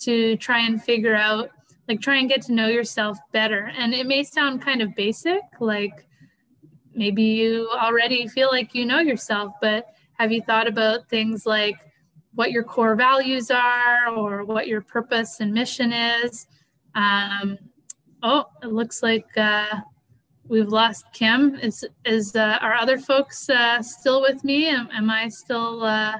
[0.00, 1.50] to try and figure out,
[1.86, 3.70] like try and get to know yourself better.
[3.76, 6.06] And it may sound kind of basic, like
[6.94, 11.76] maybe you already feel like you know yourself, but have you thought about things like
[12.40, 16.46] what your core values are or what your purpose and mission is?
[16.94, 17.58] Um,
[18.22, 19.80] oh, it looks like uh,
[20.48, 21.56] we've lost Kim.
[21.56, 24.70] Is is uh, our other folks uh, still with me?
[24.70, 26.16] Am, am I still uh,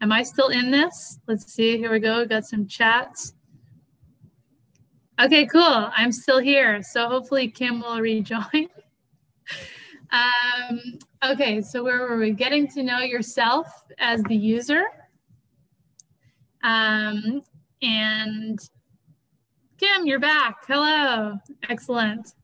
[0.00, 1.18] am I still in this?
[1.26, 1.76] Let's see.
[1.78, 2.20] Here we go.
[2.20, 3.34] We Got some chats.
[5.20, 5.90] Okay, cool.
[5.96, 6.80] I'm still here.
[6.80, 8.68] So hopefully Kim will rejoin.
[10.12, 10.80] um,
[11.24, 12.30] okay, so where were we?
[12.30, 13.66] Getting to know yourself
[13.98, 14.84] as the user.
[16.62, 17.42] Um,
[17.82, 18.58] and
[19.78, 20.66] Kim, you're back.
[20.66, 21.38] Hello.
[21.68, 22.34] Excellent.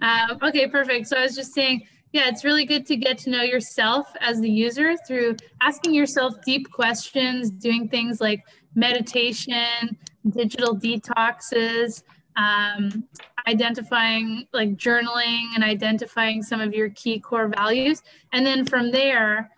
[0.00, 1.06] Uh, okay, perfect.
[1.06, 4.40] So I was just saying, yeah, it's really good to get to know yourself as
[4.40, 8.42] the user through asking yourself deep questions, doing things like
[8.74, 9.96] meditation,
[10.30, 12.02] digital detoxes,
[12.36, 13.04] um,
[13.46, 18.02] identifying like journaling and identifying some of your key core values.
[18.32, 19.50] And then from there,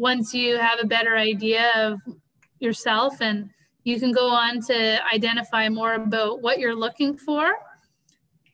[0.00, 2.00] once you have a better idea of
[2.58, 3.50] yourself and
[3.84, 7.52] you can go on to identify more about what you're looking for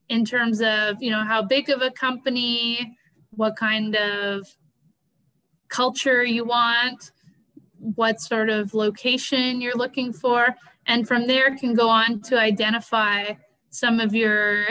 [0.09, 2.99] in terms of, you know, how big of a company,
[3.31, 4.45] what kind of
[5.69, 7.13] culture you want,
[7.79, 10.49] what sort of location you're looking for.
[10.87, 13.35] And from there can go on to identify
[13.71, 14.67] some of your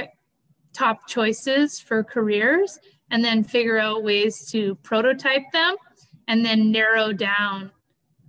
[0.73, 2.77] top choices for careers
[3.11, 5.77] and then figure out ways to prototype them
[6.27, 7.71] and then narrow down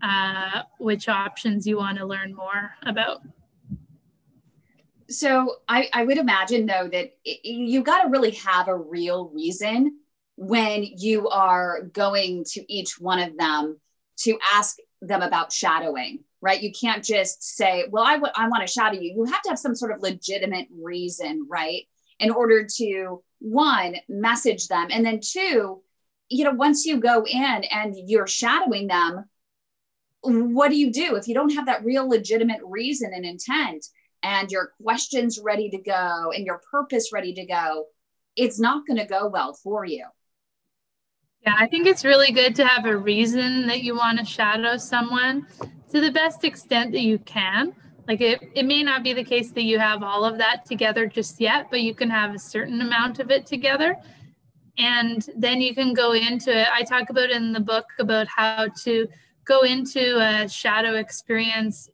[0.03, 3.23] uh, which options you want to learn more about.
[5.09, 9.31] So I, I would imagine though that it, you got to really have a real
[9.31, 9.99] reason
[10.37, 13.81] when you are going to each one of them
[14.19, 16.61] to ask them about shadowing, right?
[16.61, 19.13] You can't just say, well, I, w- I want to shadow you.
[19.15, 21.85] You have to have some sort of legitimate reason, right?
[22.19, 24.89] In order to one, message them.
[24.91, 25.83] And then two,
[26.29, 29.25] you know, once you go in and you're shadowing them,
[30.23, 31.15] what do you do?
[31.15, 33.87] If you don't have that real legitimate reason and intent
[34.23, 37.87] and your questions ready to go and your purpose ready to go
[38.37, 40.05] it's not going to go well for you.
[41.43, 44.77] Yeah i think it's really good to have a reason that you want to shadow
[44.77, 45.47] someone
[45.91, 47.73] to the best extent that you can.
[48.09, 51.07] Like it, it may not be the case that you have all of that together
[51.07, 53.97] just yet but you can have a certain amount of it together
[54.79, 58.69] and then you can go into it i talk about in the book about how
[58.69, 59.07] to
[59.45, 61.89] go into a shadow experience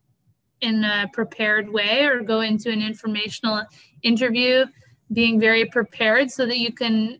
[0.61, 3.63] in a prepared way or go into an informational
[4.01, 4.65] interview
[5.11, 7.17] being very prepared so that you can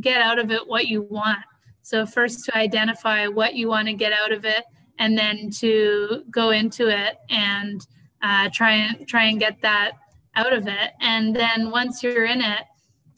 [0.00, 1.38] get out of it what you want.
[1.82, 4.64] So, first to identify what you want to get out of it,
[4.98, 7.86] and then to go into it and
[8.22, 9.92] uh, try and try and get that
[10.34, 10.90] out of it.
[11.00, 12.62] And then once you're in it,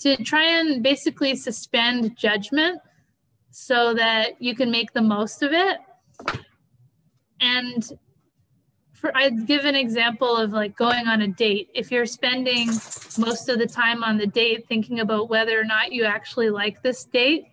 [0.01, 2.81] to try and basically suspend judgment
[3.51, 5.79] so that you can make the most of it
[7.41, 7.93] and
[9.01, 11.71] for I'd give an example of like going on a date.
[11.75, 12.69] If you're spending
[13.19, 16.83] most of the time on the date thinking about whether or not you actually like
[16.83, 17.47] this date,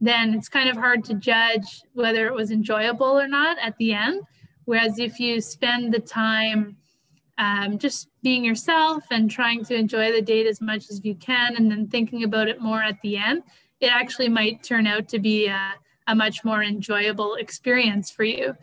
[0.00, 3.92] then it's kind of hard to judge whether it was enjoyable or not at the
[3.92, 4.22] end.
[4.64, 6.78] Whereas if you spend the time
[7.38, 11.56] um, just being yourself and trying to enjoy the date as much as you can,
[11.56, 13.42] and then thinking about it more at the end,
[13.80, 15.74] it actually might turn out to be a,
[16.06, 18.54] a much more enjoyable experience for you.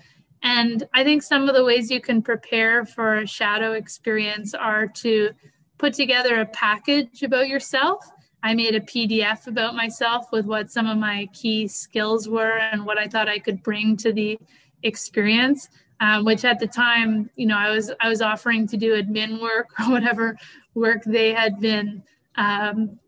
[0.44, 4.88] And I think some of the ways you can prepare for a shadow experience are
[4.88, 5.32] to
[5.78, 8.04] put together a package about yourself.
[8.44, 12.86] I made a PDF about myself with what some of my key skills were and
[12.86, 14.40] what I thought I could bring to the
[14.82, 15.70] experience.
[16.02, 19.40] Um, which at the time, you know, I was I was offering to do admin
[19.40, 20.36] work or whatever
[20.74, 22.04] work they had been
[22.36, 23.00] um,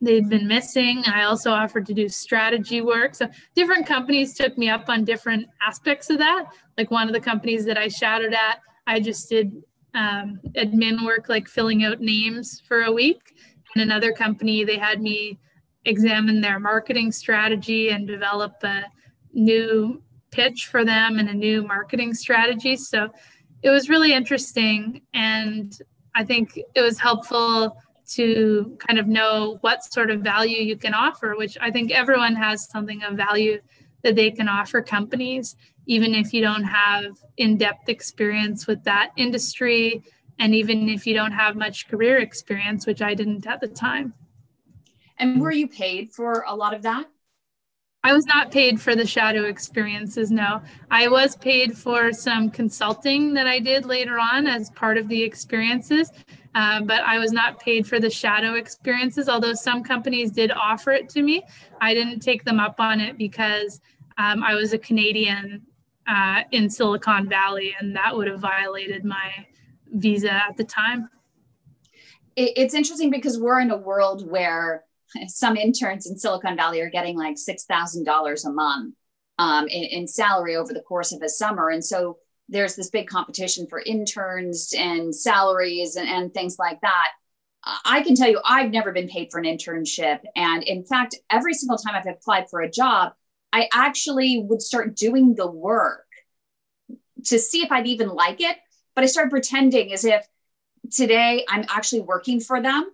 [0.00, 1.02] they'd been missing.
[1.06, 3.14] I also offered to do strategy work.
[3.14, 6.46] So different companies took me up on different aspects of that.
[6.76, 9.62] Like one of the companies that I shouted at, I just did
[9.94, 13.34] um, admin work like filling out names for a week.
[13.74, 15.38] In another company, they had me
[15.84, 18.84] examine their marketing strategy and develop a
[19.32, 20.02] new
[20.36, 22.76] pitch for them and a new marketing strategy.
[22.76, 23.08] So
[23.62, 25.02] it was really interesting.
[25.14, 25.76] And
[26.14, 27.76] I think it was helpful
[28.10, 32.36] to kind of know what sort of value you can offer, which I think everyone
[32.36, 33.58] has something of value
[34.02, 35.56] that they can offer companies,
[35.86, 40.04] even if you don't have in depth experience with that industry.
[40.38, 44.12] And even if you don't have much career experience, which I didn't at the time.
[45.18, 47.06] And were you paid for a lot of that?
[48.06, 50.62] I was not paid for the shadow experiences, no.
[50.92, 55.20] I was paid for some consulting that I did later on as part of the
[55.20, 56.12] experiences,
[56.54, 60.92] uh, but I was not paid for the shadow experiences, although some companies did offer
[60.92, 61.42] it to me.
[61.80, 63.80] I didn't take them up on it because
[64.18, 65.62] um, I was a Canadian
[66.06, 69.32] uh, in Silicon Valley, and that would have violated my
[69.94, 71.10] visa at the time.
[72.36, 74.85] It's interesting because we're in a world where
[75.28, 78.94] some interns in Silicon Valley are getting like $6,000 a month
[79.38, 81.70] um, in, in, salary over the course of a summer.
[81.70, 87.08] And so there's this big competition for interns and salaries and, and things like that.
[87.84, 90.20] I can tell you, I've never been paid for an internship.
[90.36, 93.12] And in fact, every single time I've applied for a job,
[93.52, 96.06] I actually would start doing the work
[97.24, 98.56] to see if I'd even like it.
[98.94, 100.24] But I started pretending as if
[100.92, 102.88] today I'm actually working for them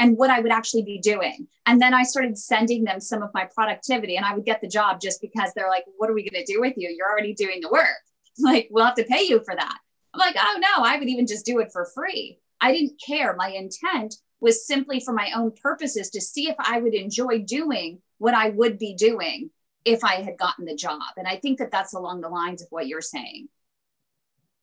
[0.00, 1.46] and what I would actually be doing.
[1.66, 4.66] And then I started sending them some of my productivity and I would get the
[4.66, 6.88] job just because they're like, what are we going to do with you?
[6.88, 7.86] You're already doing the work.
[8.38, 9.78] Like, we'll have to pay you for that.
[10.14, 12.38] I'm like, oh no, I would even just do it for free.
[12.58, 13.34] I didn't care.
[13.36, 17.98] My intent was simply for my own purposes to see if I would enjoy doing
[18.16, 19.50] what I would be doing
[19.84, 21.02] if I had gotten the job.
[21.18, 23.48] And I think that that's along the lines of what you're saying.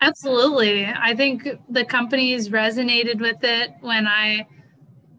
[0.02, 0.88] Absolutely.
[0.88, 4.48] I think the companies resonated with it when I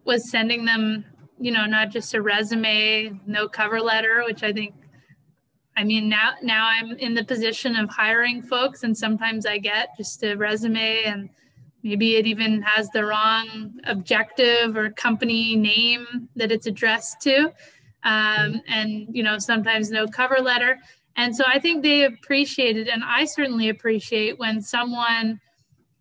[0.09, 1.05] was sending them,
[1.39, 4.73] you know, not just a resume, no cover letter, which I think
[5.77, 9.89] I mean now now I'm in the position of hiring folks and sometimes I get
[9.97, 11.29] just a resume and
[11.83, 17.53] maybe it even has the wrong objective or company name that it's addressed to.
[18.03, 20.79] Um, and you know sometimes no cover letter.
[21.17, 25.39] And so i think they appreciate it and i certainly appreciate when someone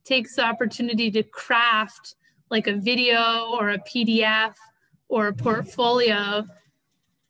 [0.05, 2.15] takes the opportunity to craft
[2.51, 4.55] like a video or a PDF
[5.09, 6.47] or a portfolio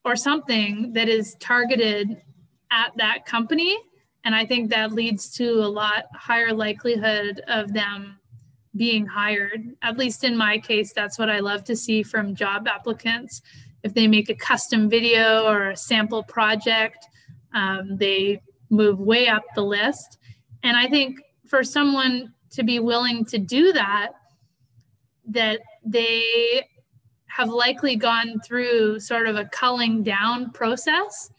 [0.05, 2.23] or something that is targeted
[2.71, 3.77] at that company.
[4.25, 8.19] And I think that leads to a lot higher likelihood of them
[8.77, 9.75] being hired.
[9.83, 13.43] At least in my case, that's what I love to see from job applicants.
[13.83, 17.07] If they make a custom video or a sample project,
[17.55, 20.19] um, they move way up the list.
[20.63, 24.13] And I think for someone to be willing to do that,
[25.29, 26.65] that they
[27.27, 31.31] have likely gone through sort of a culling down process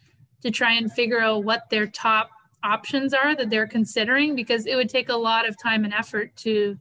[0.41, 2.29] to try and figure out what their top
[2.63, 6.35] options are that they're considering because it would take a lot of time and effort
[6.35, 6.77] to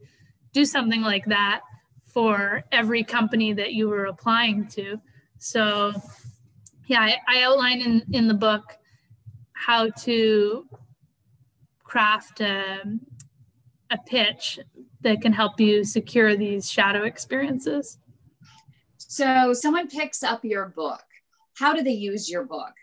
[0.52, 1.61] do something like that
[2.12, 5.00] for every company that you were applying to.
[5.38, 5.92] So,
[6.86, 8.76] yeah, I, I outline in, in the book
[9.52, 10.66] how to
[11.84, 12.82] craft a,
[13.90, 14.59] a pitch
[15.03, 17.99] that can help you secure these shadow experiences.
[18.96, 21.03] So, someone picks up your book.
[21.57, 22.74] How do they use your book?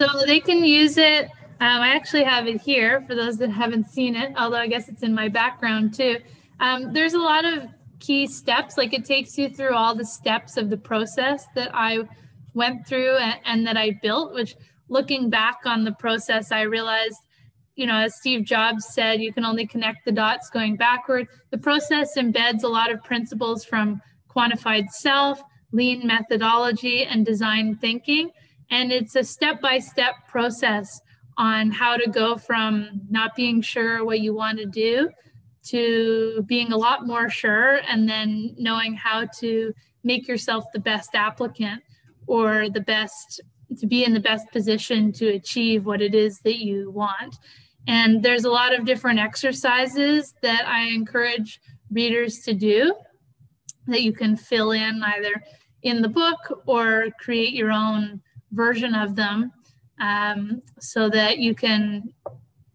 [0.00, 1.26] So, they can use it.
[1.60, 4.88] Um, I actually have it here for those that haven't seen it, although I guess
[4.88, 6.18] it's in my background too.
[6.58, 7.66] Um, there's a lot of
[8.00, 12.08] key steps, like it takes you through all the steps of the process that I
[12.54, 14.56] went through and, and that I built, which
[14.88, 17.20] looking back on the process, I realized
[17.80, 21.26] you know, as Steve Jobs said, you can only connect the dots going backward.
[21.48, 28.32] The process embeds a lot of principles from quantified self, lean methodology, and design thinking.
[28.70, 31.00] And it's a step by step process
[31.38, 35.08] on how to go from not being sure what you want to do
[35.68, 39.72] to being a lot more sure and then knowing how to
[40.04, 41.82] make yourself the best applicant
[42.26, 43.40] or the best
[43.78, 47.36] to be in the best position to achieve what it is that you want.
[47.86, 51.60] And there's a lot of different exercises that I encourage
[51.90, 52.94] readers to do
[53.86, 55.42] that you can fill in either
[55.82, 58.20] in the book or create your own
[58.52, 59.52] version of them
[60.00, 62.12] um, so that you can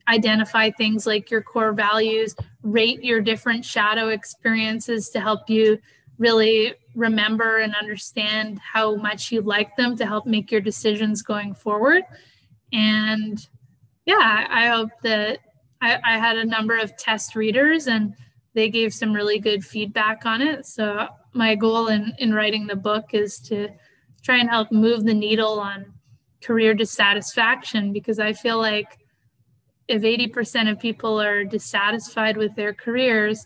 [0.07, 5.79] identify things like your core values, rate your different shadow experiences to help you
[6.17, 11.53] really remember and understand how much you like them to help make your decisions going
[11.53, 12.03] forward.
[12.71, 13.45] And
[14.05, 15.39] yeah, I hope that
[15.81, 18.15] I, I had a number of test readers and
[18.53, 20.65] they gave some really good feedback on it.
[20.65, 23.69] So my goal in, in writing the book is to
[24.23, 25.93] try and help move the needle on
[26.41, 28.97] career dissatisfaction because I feel like
[29.87, 33.45] if 80% of people are dissatisfied with their careers,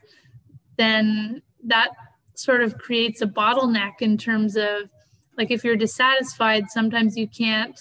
[0.78, 1.90] then that
[2.36, 4.90] sort of creates a bottleneck in terms of
[5.38, 7.80] like if you're dissatisfied, sometimes you can't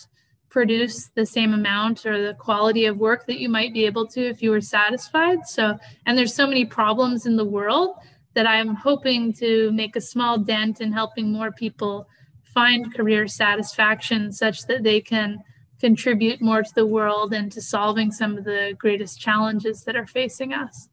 [0.51, 4.20] produce the same amount or the quality of work that you might be able to
[4.20, 5.46] if you were satisfied.
[5.46, 7.96] So, and there's so many problems in the world
[8.34, 12.09] that I'm hoping to make a small dent in helping more people
[12.42, 15.42] find career satisfaction such that they can
[15.80, 20.07] contribute more to the world and to solving some of the greatest challenges that are
[20.07, 20.88] facing us.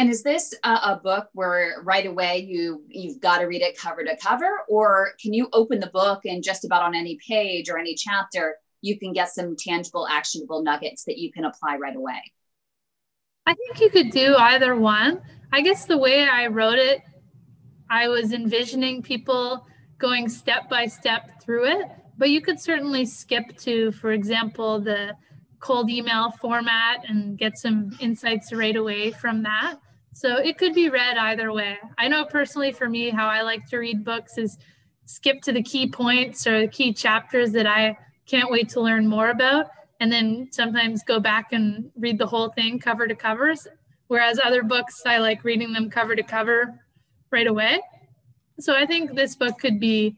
[0.00, 3.76] And is this a, a, book where right away you you've got to read it
[3.76, 7.68] cover to cover, or can you open the book and just about on any page
[7.68, 11.94] or any chapter you can get some tangible, actionable nuggets that you can apply right
[11.94, 12.32] away?
[13.44, 15.20] I think you could do either one.
[15.52, 17.02] I guess the way I wrote it,
[17.90, 19.66] I was envisioning people
[19.98, 25.14] going step by step through it, but you could certainly skip to, for example, the
[25.58, 29.76] cold email format and get some insights right away from that.
[30.20, 31.78] So it could be read either way.
[31.96, 34.58] I know personally for me, how I like to read books is
[35.06, 37.96] skip to the key points or the key chapters that I
[38.26, 42.50] can't wait to learn more about, and then sometimes go back and read the whole
[42.50, 43.66] thing cover to covers.
[44.08, 46.78] Whereas other books, I like reading them cover to cover
[47.30, 47.80] right away.
[48.58, 50.16] So I think this book could be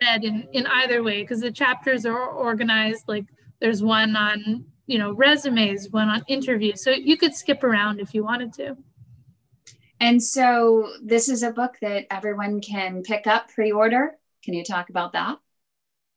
[0.00, 3.24] read in, in either way because the chapters are organized like
[3.60, 6.84] there's one on, you know, resumes, one on interviews.
[6.84, 8.76] So you could skip around if you wanted to.
[10.00, 14.12] And so this is a book that everyone can pick up, pre-order.
[14.42, 15.38] Can you talk about that?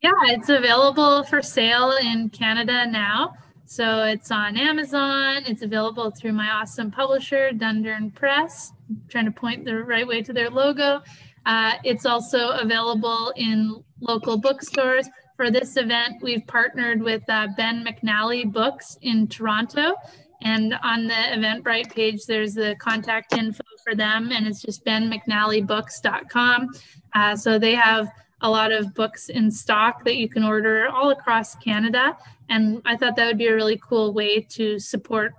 [0.02, 3.34] Yeah, it's available for sale in Canada now.
[3.66, 5.44] So it's on Amazon.
[5.46, 8.72] It's available through my awesome publisher, Dundurn Press.
[8.90, 11.02] I'm trying to point the right way to their logo.
[11.46, 17.86] Uh, it's also available in local bookstores for this event, we've partnered with uh, Ben
[17.86, 19.94] McNally Books in Toronto.
[20.42, 26.70] And on the Eventbrite page, there's the contact info for them, and it's just benmcnallybooks.com.
[27.16, 28.10] Uh, so they have
[28.42, 32.16] a lot of books in stock that you can order all across Canada.
[32.50, 35.34] And I thought that would be a really cool way to support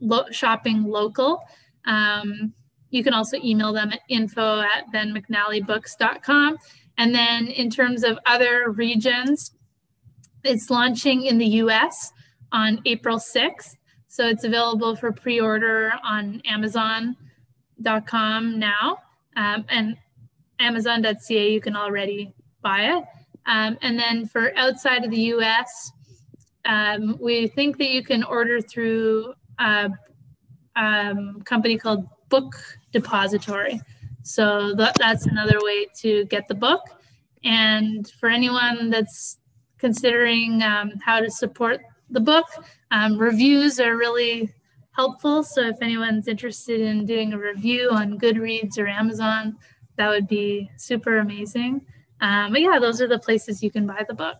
[0.00, 1.42] lo- shopping local.
[1.86, 2.52] Um,
[2.90, 6.56] you can also email them at info at benmcnallybooks.com.
[6.98, 9.52] And then in terms of other regions,
[10.44, 12.12] it's launching in the US
[12.52, 13.76] on April 6th.
[14.16, 17.18] So it's available for pre order on Amazon.com
[18.58, 19.02] now.
[19.36, 19.98] Um, and
[20.58, 23.04] Amazon.ca, you can already buy it.
[23.44, 25.92] Um, and then for outside of the US,
[26.64, 29.90] um, we think that you can order through a
[30.76, 32.54] um, company called Book
[32.92, 33.82] Depository.
[34.22, 36.80] So that, that's another way to get the book.
[37.44, 39.40] And for anyone that's
[39.76, 42.46] considering um, how to support the book,
[42.90, 44.52] um, reviews are really
[44.92, 45.42] helpful.
[45.42, 49.56] So if anyone's interested in doing a review on Goodreads or Amazon,
[49.96, 51.86] that would be super amazing.
[52.20, 54.38] Um, but yeah, those are the places you can buy the book.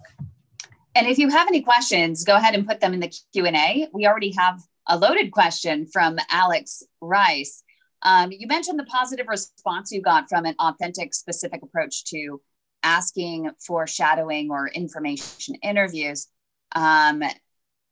[0.94, 3.88] And if you have any questions, go ahead and put them in the Q&A.
[3.92, 7.62] We already have a loaded question from Alex Rice.
[8.02, 12.40] Um, you mentioned the positive response you got from an authentic, specific approach to
[12.82, 16.28] asking for shadowing or information interviews.
[16.74, 17.22] Um,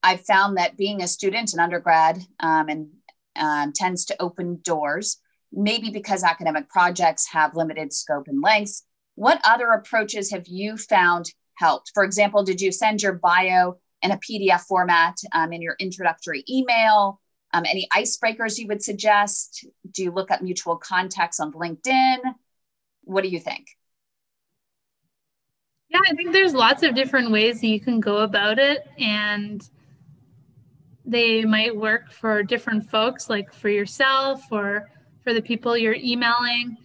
[0.04, 2.88] I've found that being a student, an undergrad, um, and
[3.36, 5.16] um, tends to open doors,
[5.50, 8.84] maybe because academic projects have limited scope and lengths.
[9.14, 11.90] What other approaches have you found helped?
[11.94, 16.44] For example, did you send your bio in a PDF format um, in your introductory
[16.50, 17.18] email?
[17.54, 19.66] Um, any icebreakers you would suggest?
[19.90, 22.18] Do you look up mutual contacts on LinkedIn?
[23.04, 23.68] What do you think?
[25.88, 29.66] Yeah, I think there's lots of different ways that you can go about it, and
[31.04, 34.90] they might work for different folks, like for yourself or
[35.22, 36.76] for the people you're emailing.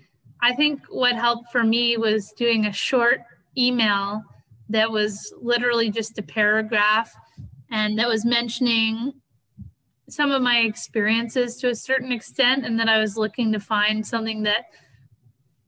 [0.42, 3.22] I think what helped for me was doing a short
[3.58, 4.24] email
[4.70, 7.14] that was literally just a paragraph
[7.72, 9.14] and that was mentioning
[10.08, 14.06] some of my experiences to a certain extent and that I was looking to find
[14.06, 14.66] something that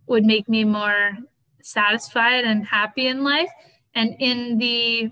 [0.07, 1.11] would make me more
[1.61, 3.51] satisfied and happy in life.
[3.93, 5.11] And in the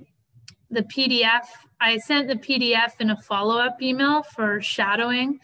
[0.70, 1.46] the PDF,
[1.82, 5.40] I sent the PDF in a follow-up email for shadowing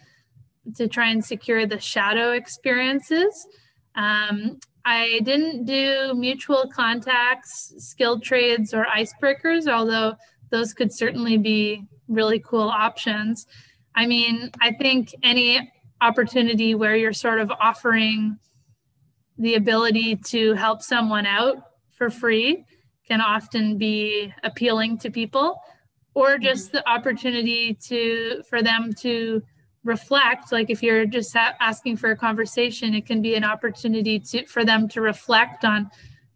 [0.75, 3.47] to try and secure the shadow experiences.
[3.95, 10.15] Um, I didn't do mutual contacts, skilled trades, or icebreakers, although
[10.51, 13.47] those could certainly be really cool options.
[13.95, 15.71] I mean, I think any
[16.01, 18.37] opportunity where you're sort of offering
[19.37, 21.57] the ability to help someone out
[21.91, 22.63] for free
[23.07, 25.61] can often be appealing to people
[26.13, 26.43] or mm-hmm.
[26.43, 29.41] just the opportunity to for them to
[29.83, 30.51] reflect.
[30.51, 34.65] Like if you're just asking for a conversation it can be an opportunity to for
[34.65, 35.89] them to reflect on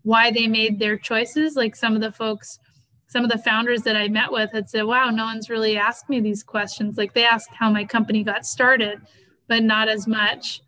[0.03, 1.55] why they made their choices.
[1.55, 2.59] Like some of the folks
[3.07, 6.09] some of the founders that i met with had said wow no one's really asked
[6.09, 6.97] me these questions.
[6.97, 9.01] Like they asked how my company got started
[9.47, 10.61] but not as much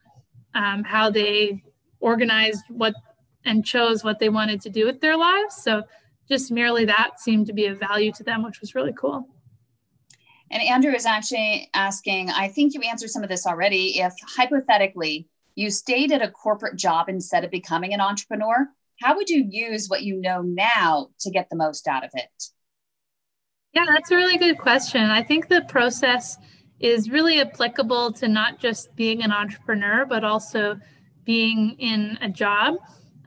[0.55, 1.63] um, how they
[1.99, 2.95] organized what
[3.45, 5.83] and chose what they wanted to do with their lives so
[6.29, 9.27] just merely that seemed to be of value to them which was really cool
[10.51, 14.01] and Andrew is actually asking, I think you answered some of this already.
[14.01, 18.67] If hypothetically you stayed at a corporate job instead of becoming an entrepreneur,
[19.01, 22.43] how would you use what you know now to get the most out of it?
[23.73, 25.01] Yeah, that's a really good question.
[25.09, 26.37] I think the process
[26.81, 30.77] is really applicable to not just being an entrepreneur, but also
[31.23, 32.75] being in a job.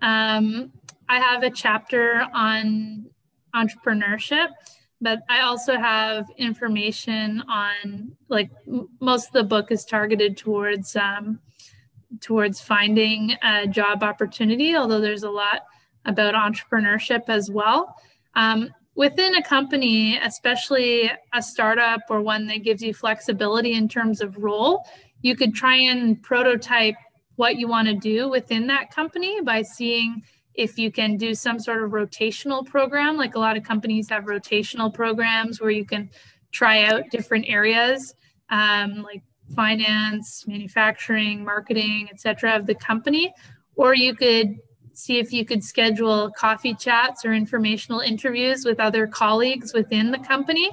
[0.04, 0.70] Um,
[1.08, 3.06] I have a chapter on
[3.54, 4.50] entrepreneurship
[5.04, 8.50] but I also have information on like
[9.00, 11.40] most of the book is targeted towards um,
[12.20, 15.66] towards finding a job opportunity, although there's a lot
[16.06, 17.94] about entrepreneurship as well.
[18.34, 24.22] Um, within a company, especially a startup or one that gives you flexibility in terms
[24.22, 24.86] of role,
[25.20, 26.96] you could try and prototype
[27.36, 30.22] what you want to do within that company by seeing
[30.54, 34.24] if you can do some sort of rotational program, like a lot of companies have
[34.24, 36.10] rotational programs where you can
[36.52, 38.14] try out different areas
[38.50, 39.22] um, like
[39.54, 42.56] finance, manufacturing, marketing, etc.
[42.56, 43.32] of the company,
[43.76, 44.56] or you could
[44.92, 50.18] see if you could schedule coffee chats or informational interviews with other colleagues within the
[50.18, 50.70] company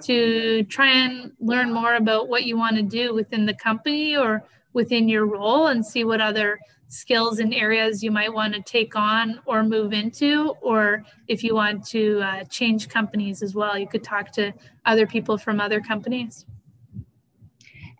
[0.00, 4.44] to try and learn more about what you want to do within the company or
[4.76, 6.58] within your role and see what other
[6.88, 11.54] skills and areas you might want to take on or move into, or if you
[11.54, 14.52] want to uh, change companies as well, you could talk to
[14.84, 16.44] other people from other companies.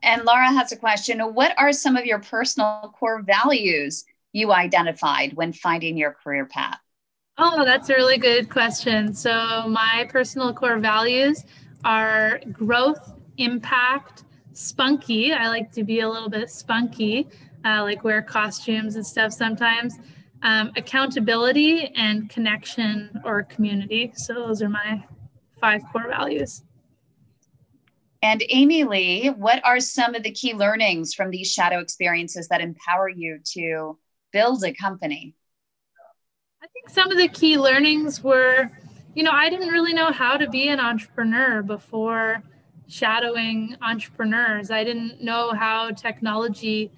[0.03, 5.33] And Laura has a question What are some of your personal core values you identified
[5.33, 6.79] when finding your career path?
[7.39, 9.15] Oh, that's a really good question.
[9.15, 11.43] So, my personal core values
[11.87, 14.25] are growth, impact,
[14.57, 15.33] spunky.
[15.33, 17.29] I like to be a little bit spunky
[17.67, 19.99] uh, like wear costumes and stuff sometimes.
[20.43, 24.13] Um, accountability and connection or community.
[24.15, 25.05] So those are my
[25.61, 26.63] five core values.
[28.23, 32.61] And Amy Lee, what are some of the key learnings from these shadow experiences that
[32.61, 33.99] empower you to
[34.33, 35.35] build a company?
[36.63, 38.71] I think some of the key learnings were,
[39.15, 42.43] you know, I didn't really know how to be an entrepreneur before
[42.89, 44.71] shadowing entrepreneurs.
[44.71, 46.93] I didn't know how technology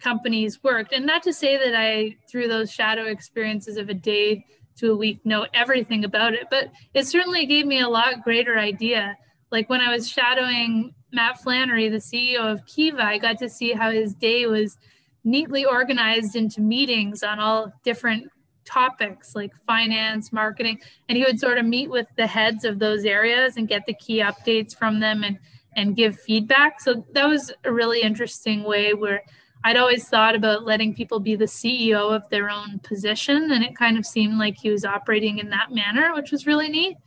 [0.00, 0.92] companies worked.
[0.92, 4.44] And not to say that I, through those shadow experiences of a day
[4.76, 8.58] to a week, know everything about it, but it certainly gave me a lot greater
[8.58, 9.16] idea.
[9.50, 13.72] Like when I was shadowing Matt Flannery, the CEO of Kiva, I got to see
[13.72, 14.76] how his day was
[15.22, 18.28] neatly organized into meetings on all different
[18.64, 23.04] topics like finance, marketing, and he would sort of meet with the heads of those
[23.04, 25.38] areas and get the key updates from them and
[25.76, 26.80] and give feedback.
[26.80, 29.24] So that was a really interesting way where
[29.64, 33.74] I'd always thought about letting people be the CEO of their own position, and it
[33.74, 36.98] kind of seemed like he was operating in that manner, which was really neat.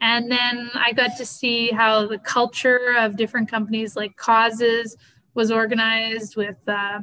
[0.00, 4.96] And then I got to see how the culture of different companies like Causes
[5.34, 7.00] was organized with, uh,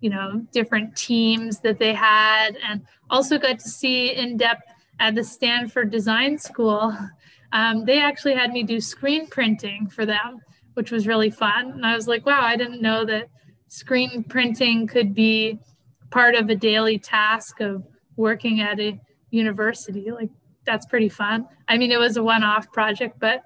[0.00, 4.62] you know, different teams that they had, and also got to see in depth
[4.98, 6.96] at the Stanford Design School.
[7.52, 10.40] Um, they actually had me do screen printing for them,
[10.74, 11.72] which was really fun.
[11.72, 13.28] And I was like, wow, I didn't know that
[13.68, 15.58] screen printing could be
[16.10, 17.84] part of a daily task of
[18.16, 20.10] working at a university.
[20.10, 20.30] Like
[20.64, 21.46] that's pretty fun.
[21.68, 23.42] I mean, it was a one off project, but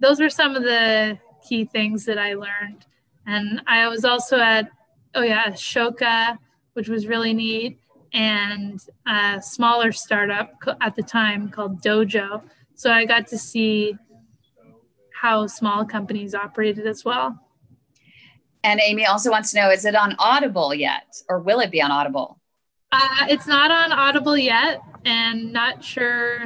[0.00, 2.86] those were some of the key things that I learned.
[3.26, 4.70] And I was also at,
[5.16, 6.38] oh yeah, Shoka,
[6.74, 7.80] which was really neat,
[8.12, 12.42] and a smaller startup at the time called Dojo.
[12.74, 13.96] So I got to see
[15.12, 17.42] how small companies operated as well.
[18.62, 21.80] And Amy also wants to know is it on Audible yet, or will it be
[21.80, 22.38] on Audible?
[22.92, 26.44] Uh, it's not on Audible yet, and not sure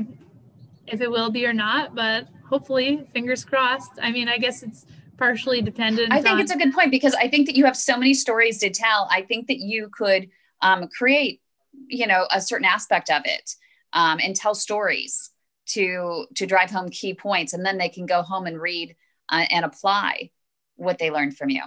[0.87, 3.93] if it will be or not, but hopefully, fingers crossed.
[4.01, 4.87] I mean, I guess it's
[5.21, 6.13] partially dependent.
[6.13, 8.15] I think on- it's a good point because I think that you have so many
[8.15, 9.07] stories to tell.
[9.11, 10.29] I think that you could
[10.63, 11.41] um, create,
[11.87, 13.55] you know, a certain aspect of it
[13.93, 15.31] um, and tell stories
[15.67, 18.97] to to drive home key points, and then they can go home and read
[19.29, 20.31] uh, and apply
[20.77, 21.63] what they learned from you.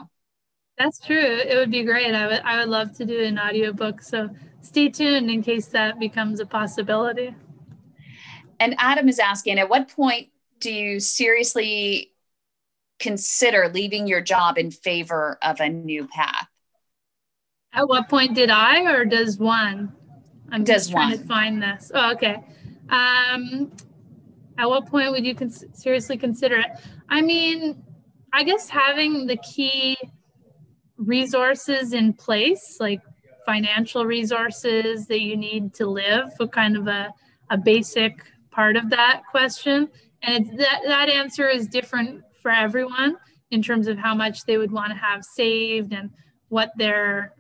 [0.78, 1.16] That's true.
[1.18, 2.14] It would be great.
[2.14, 4.02] I would I would love to do an audiobook.
[4.02, 4.30] So
[4.62, 7.36] stay tuned in case that becomes a possibility.
[8.60, 10.30] And Adam is asking, at what point
[10.60, 12.13] do you seriously
[13.04, 16.48] consider leaving your job in favor of a new path?
[17.74, 19.92] At what point did I, or does one?
[20.52, 21.20] I'm does just trying one.
[21.20, 21.92] to find this.
[21.94, 22.38] Oh, okay.
[22.90, 23.72] Um,
[24.58, 26.68] at what point would you cons- seriously consider it?
[27.10, 27.84] I mean,
[28.32, 29.98] I guess having the key
[30.98, 33.02] resources in place, like
[33.46, 37.14] financial resources that you need to live, for kind of a,
[37.50, 38.14] a basic
[38.52, 39.90] part of that question.
[40.22, 43.16] And it's, that, that answer is different for everyone
[43.50, 46.12] in terms of how much they would want to have saved and
[46.50, 47.34] what their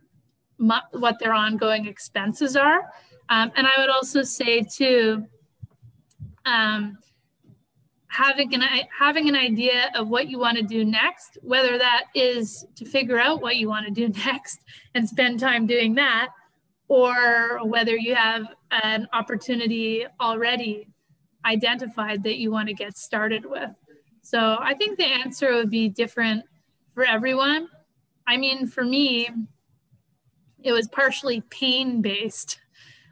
[0.57, 2.89] what their ongoing expenses are.
[3.29, 5.25] Um, and I would also say too,
[6.45, 6.97] um,
[8.07, 8.63] having an
[8.97, 13.19] having an idea of what you want to do next, whether that is to figure
[13.19, 14.59] out what you want to do next
[14.95, 16.29] and spend time doing that,
[16.87, 18.45] or whether you have
[18.83, 20.87] an opportunity already
[21.45, 23.71] identified that you want to get started with.
[24.23, 26.45] So I think the answer would be different
[26.93, 27.67] for everyone.
[28.25, 29.29] I mean, for me,
[30.63, 32.57] it was partially pain based.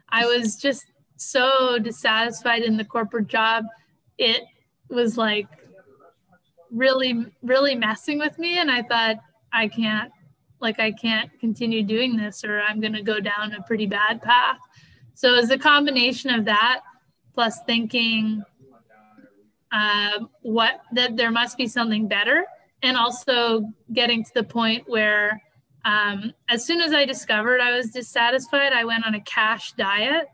[0.08, 0.84] I was just
[1.16, 3.66] so dissatisfied in the corporate job.
[4.18, 4.42] It
[4.88, 5.46] was like
[6.70, 8.58] really, really messing with me.
[8.58, 9.16] And I thought,
[9.52, 10.10] I can't,
[10.60, 14.22] like, I can't continue doing this or I'm going to go down a pretty bad
[14.22, 14.58] path.
[15.14, 16.80] So it was a combination of that
[17.34, 18.42] plus thinking
[19.72, 22.46] uh, what that there must be something better
[22.82, 25.40] and also getting to the point where
[25.84, 30.28] um, as soon as I discovered I was dissatisfied, I went on a cash diet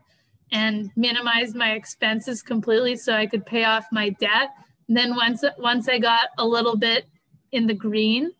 [0.51, 4.49] and minimized my expenses completely so I could pay off my debt.
[4.87, 7.05] And then once once I got a little bit
[7.51, 8.31] in the green,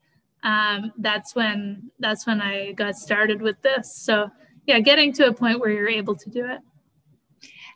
[0.43, 3.95] um, that's when that's when I got started with this.
[3.95, 4.29] So
[4.65, 6.59] yeah, getting to a point where you're able to do it.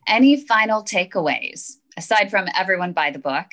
[0.07, 3.46] Any final takeaways aside from everyone buy the book?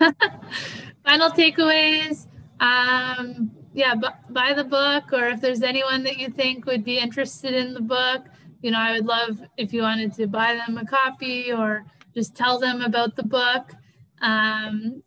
[1.04, 2.26] final takeaways.
[2.60, 3.94] Um, yeah,
[4.30, 7.80] buy the book, or if there's anyone that you think would be interested in the
[7.80, 8.26] book,
[8.62, 12.36] you know, I would love if you wanted to buy them a copy or just
[12.36, 13.72] tell them about the book.
[14.20, 15.02] Um,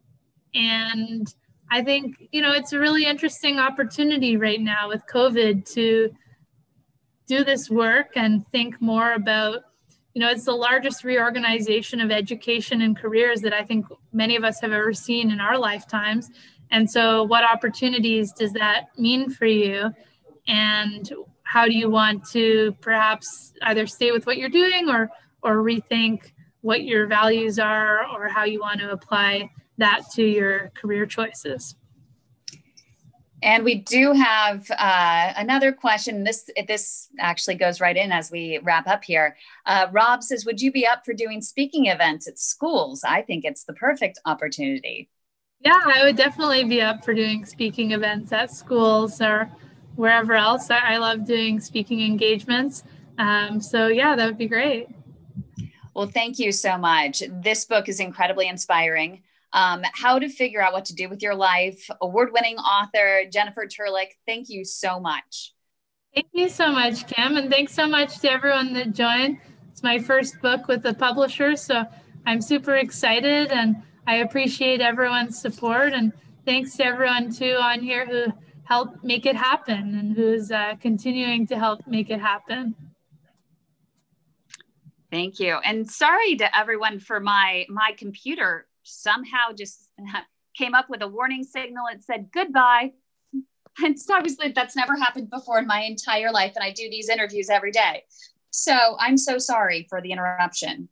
[0.53, 1.33] and
[1.69, 6.11] I think, you know, it's a really interesting opportunity right now with COVID to
[7.27, 9.63] do this work and think more about,
[10.13, 14.43] you know, it's the largest reorganization of education and careers that I think many of
[14.43, 16.29] us have ever seen in our lifetimes.
[16.69, 19.91] And so, what opportunities does that mean for you?
[20.47, 21.09] And
[21.43, 25.09] how do you want to perhaps either stay with what you're doing or
[25.43, 26.31] or rethink
[26.61, 31.75] what your values are or how you want to apply that to your career choices?
[33.43, 36.23] And we do have uh, another question.
[36.23, 39.35] This this actually goes right in as we wrap up here.
[39.65, 43.03] Uh, Rob says, "Would you be up for doing speaking events at schools?
[43.03, 45.09] I think it's the perfect opportunity."
[45.63, 49.51] Yeah, I would definitely be up for doing speaking events at schools or
[49.95, 50.71] wherever else.
[50.71, 52.83] I, I love doing speaking engagements.
[53.19, 54.87] Um, so, yeah, that would be great.
[55.93, 57.21] Well, thank you so much.
[57.29, 59.21] This book is incredibly inspiring.
[59.53, 61.89] Um, how to figure out what to do with your life.
[62.01, 65.53] Award winning author Jennifer Turliuk, thank you so much.
[66.15, 67.37] Thank you so much, Kim.
[67.37, 69.39] And thanks so much to everyone that joined.
[69.71, 71.55] It's my first book with the publisher.
[71.55, 71.85] So
[72.25, 76.11] I'm super excited and I appreciate everyone's support and
[76.45, 78.33] thanks to everyone too on here who
[78.63, 82.75] helped make it happen and who's uh, continuing to help make it happen.
[85.11, 85.57] Thank you.
[85.63, 89.89] And sorry to everyone for my my computer somehow just
[90.57, 91.85] came up with a warning signal.
[91.91, 92.91] and said goodbye.
[93.83, 96.53] And so obviously that's never happened before in my entire life.
[96.55, 98.03] And I do these interviews every day.
[98.49, 100.89] So I'm so sorry for the interruption.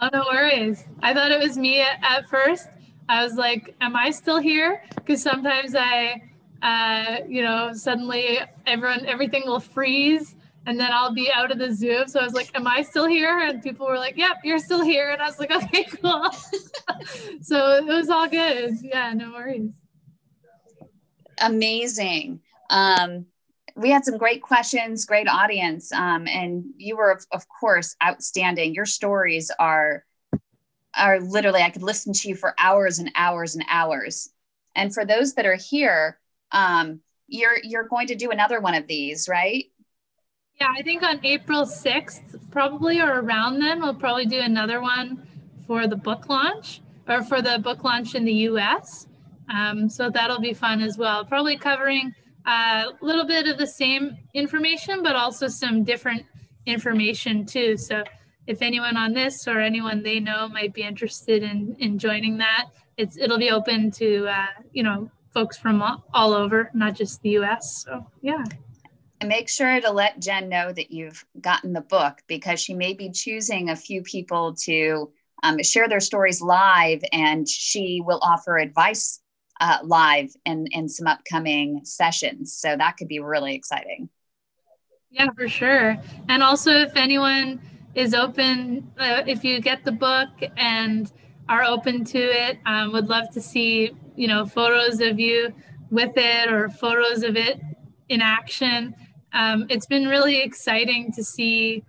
[0.00, 0.84] Oh, no worries.
[1.02, 2.68] I thought it was me at, at first.
[3.08, 4.82] I was like, am I still here?
[4.94, 6.22] Because sometimes I,
[6.62, 10.36] uh, you know, suddenly everyone, everything will freeze
[10.66, 12.08] and then I'll be out of the Zoom.
[12.08, 13.38] So I was like, am I still here?
[13.38, 15.10] And people were like, yep, you're still here.
[15.10, 16.30] And I was like, okay, cool.
[17.40, 18.76] so it was all good.
[18.82, 19.70] Yeah, no worries.
[21.40, 22.40] Amazing.
[22.68, 23.26] Um,
[23.76, 28.74] we had some great questions, great audience, um, and you were, of, of course, outstanding.
[28.74, 30.04] Your stories are
[30.98, 34.28] are literally I could listen to you for hours and hours and hours.
[34.74, 36.18] And for those that are here,
[36.52, 39.66] um, you're you're going to do another one of these, right?
[40.60, 45.26] Yeah, I think on April 6th, probably or around then, we'll probably do another one
[45.66, 49.06] for the book launch or for the book launch in the US.
[49.48, 51.24] Um, so that'll be fun as well.
[51.24, 52.14] Probably covering
[52.46, 56.26] a little bit of the same information, but also some different
[56.66, 57.78] information too.
[57.78, 58.04] So
[58.46, 62.66] if anyone on this or anyone they know might be interested in, in joining that,
[62.98, 67.22] it's it'll be open to uh, you know folks from all, all over, not just
[67.22, 67.82] the U.S.
[67.82, 68.44] So yeah.
[69.20, 72.94] And make sure to let Jen know that you've gotten the book because she may
[72.94, 75.10] be choosing a few people to
[75.42, 79.20] um, share their stories live, and she will offer advice
[79.60, 82.54] uh, live in in some upcoming sessions.
[82.54, 84.08] So that could be really exciting.
[85.10, 85.98] Yeah, for sure.
[86.28, 87.60] And also, if anyone
[87.94, 91.10] is open, uh, if you get the book and
[91.48, 95.52] are open to it, um, would love to see you know photos of you
[95.90, 97.60] with it or photos of it
[98.08, 98.94] in action.
[99.32, 101.84] Um, it's been really exciting to see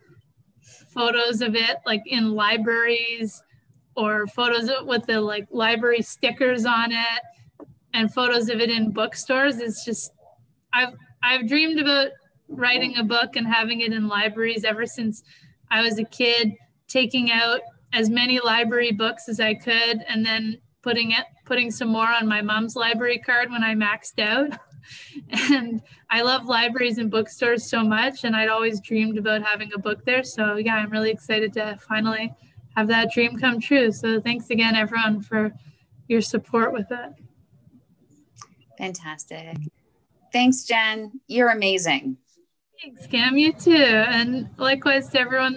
[0.93, 3.41] photos of it like in libraries
[3.95, 7.21] or photos with the like library stickers on it
[7.93, 9.57] and photos of it in bookstores.
[9.57, 10.11] It's just
[10.73, 12.09] i've i've dreamed about
[12.47, 15.23] writing a book and having it in libraries ever since
[15.69, 16.53] i was a kid
[16.87, 17.61] taking out
[17.93, 22.27] as many library books as i could and then putting it putting some more on
[22.27, 24.57] my mom's library card when i maxed out
[25.29, 29.79] and i love libraries and bookstores so much and i'd always dreamed about having a
[29.79, 32.33] book there so yeah i'm really excited to finally
[32.75, 35.53] have that dream come true so thanks again everyone for
[36.07, 37.13] your support with it
[38.81, 39.57] Fantastic.
[40.33, 41.21] Thanks, Jen.
[41.27, 42.17] You're amazing.
[42.81, 43.37] Thanks, Cam.
[43.37, 43.75] You too.
[43.75, 45.49] And likewise to everyone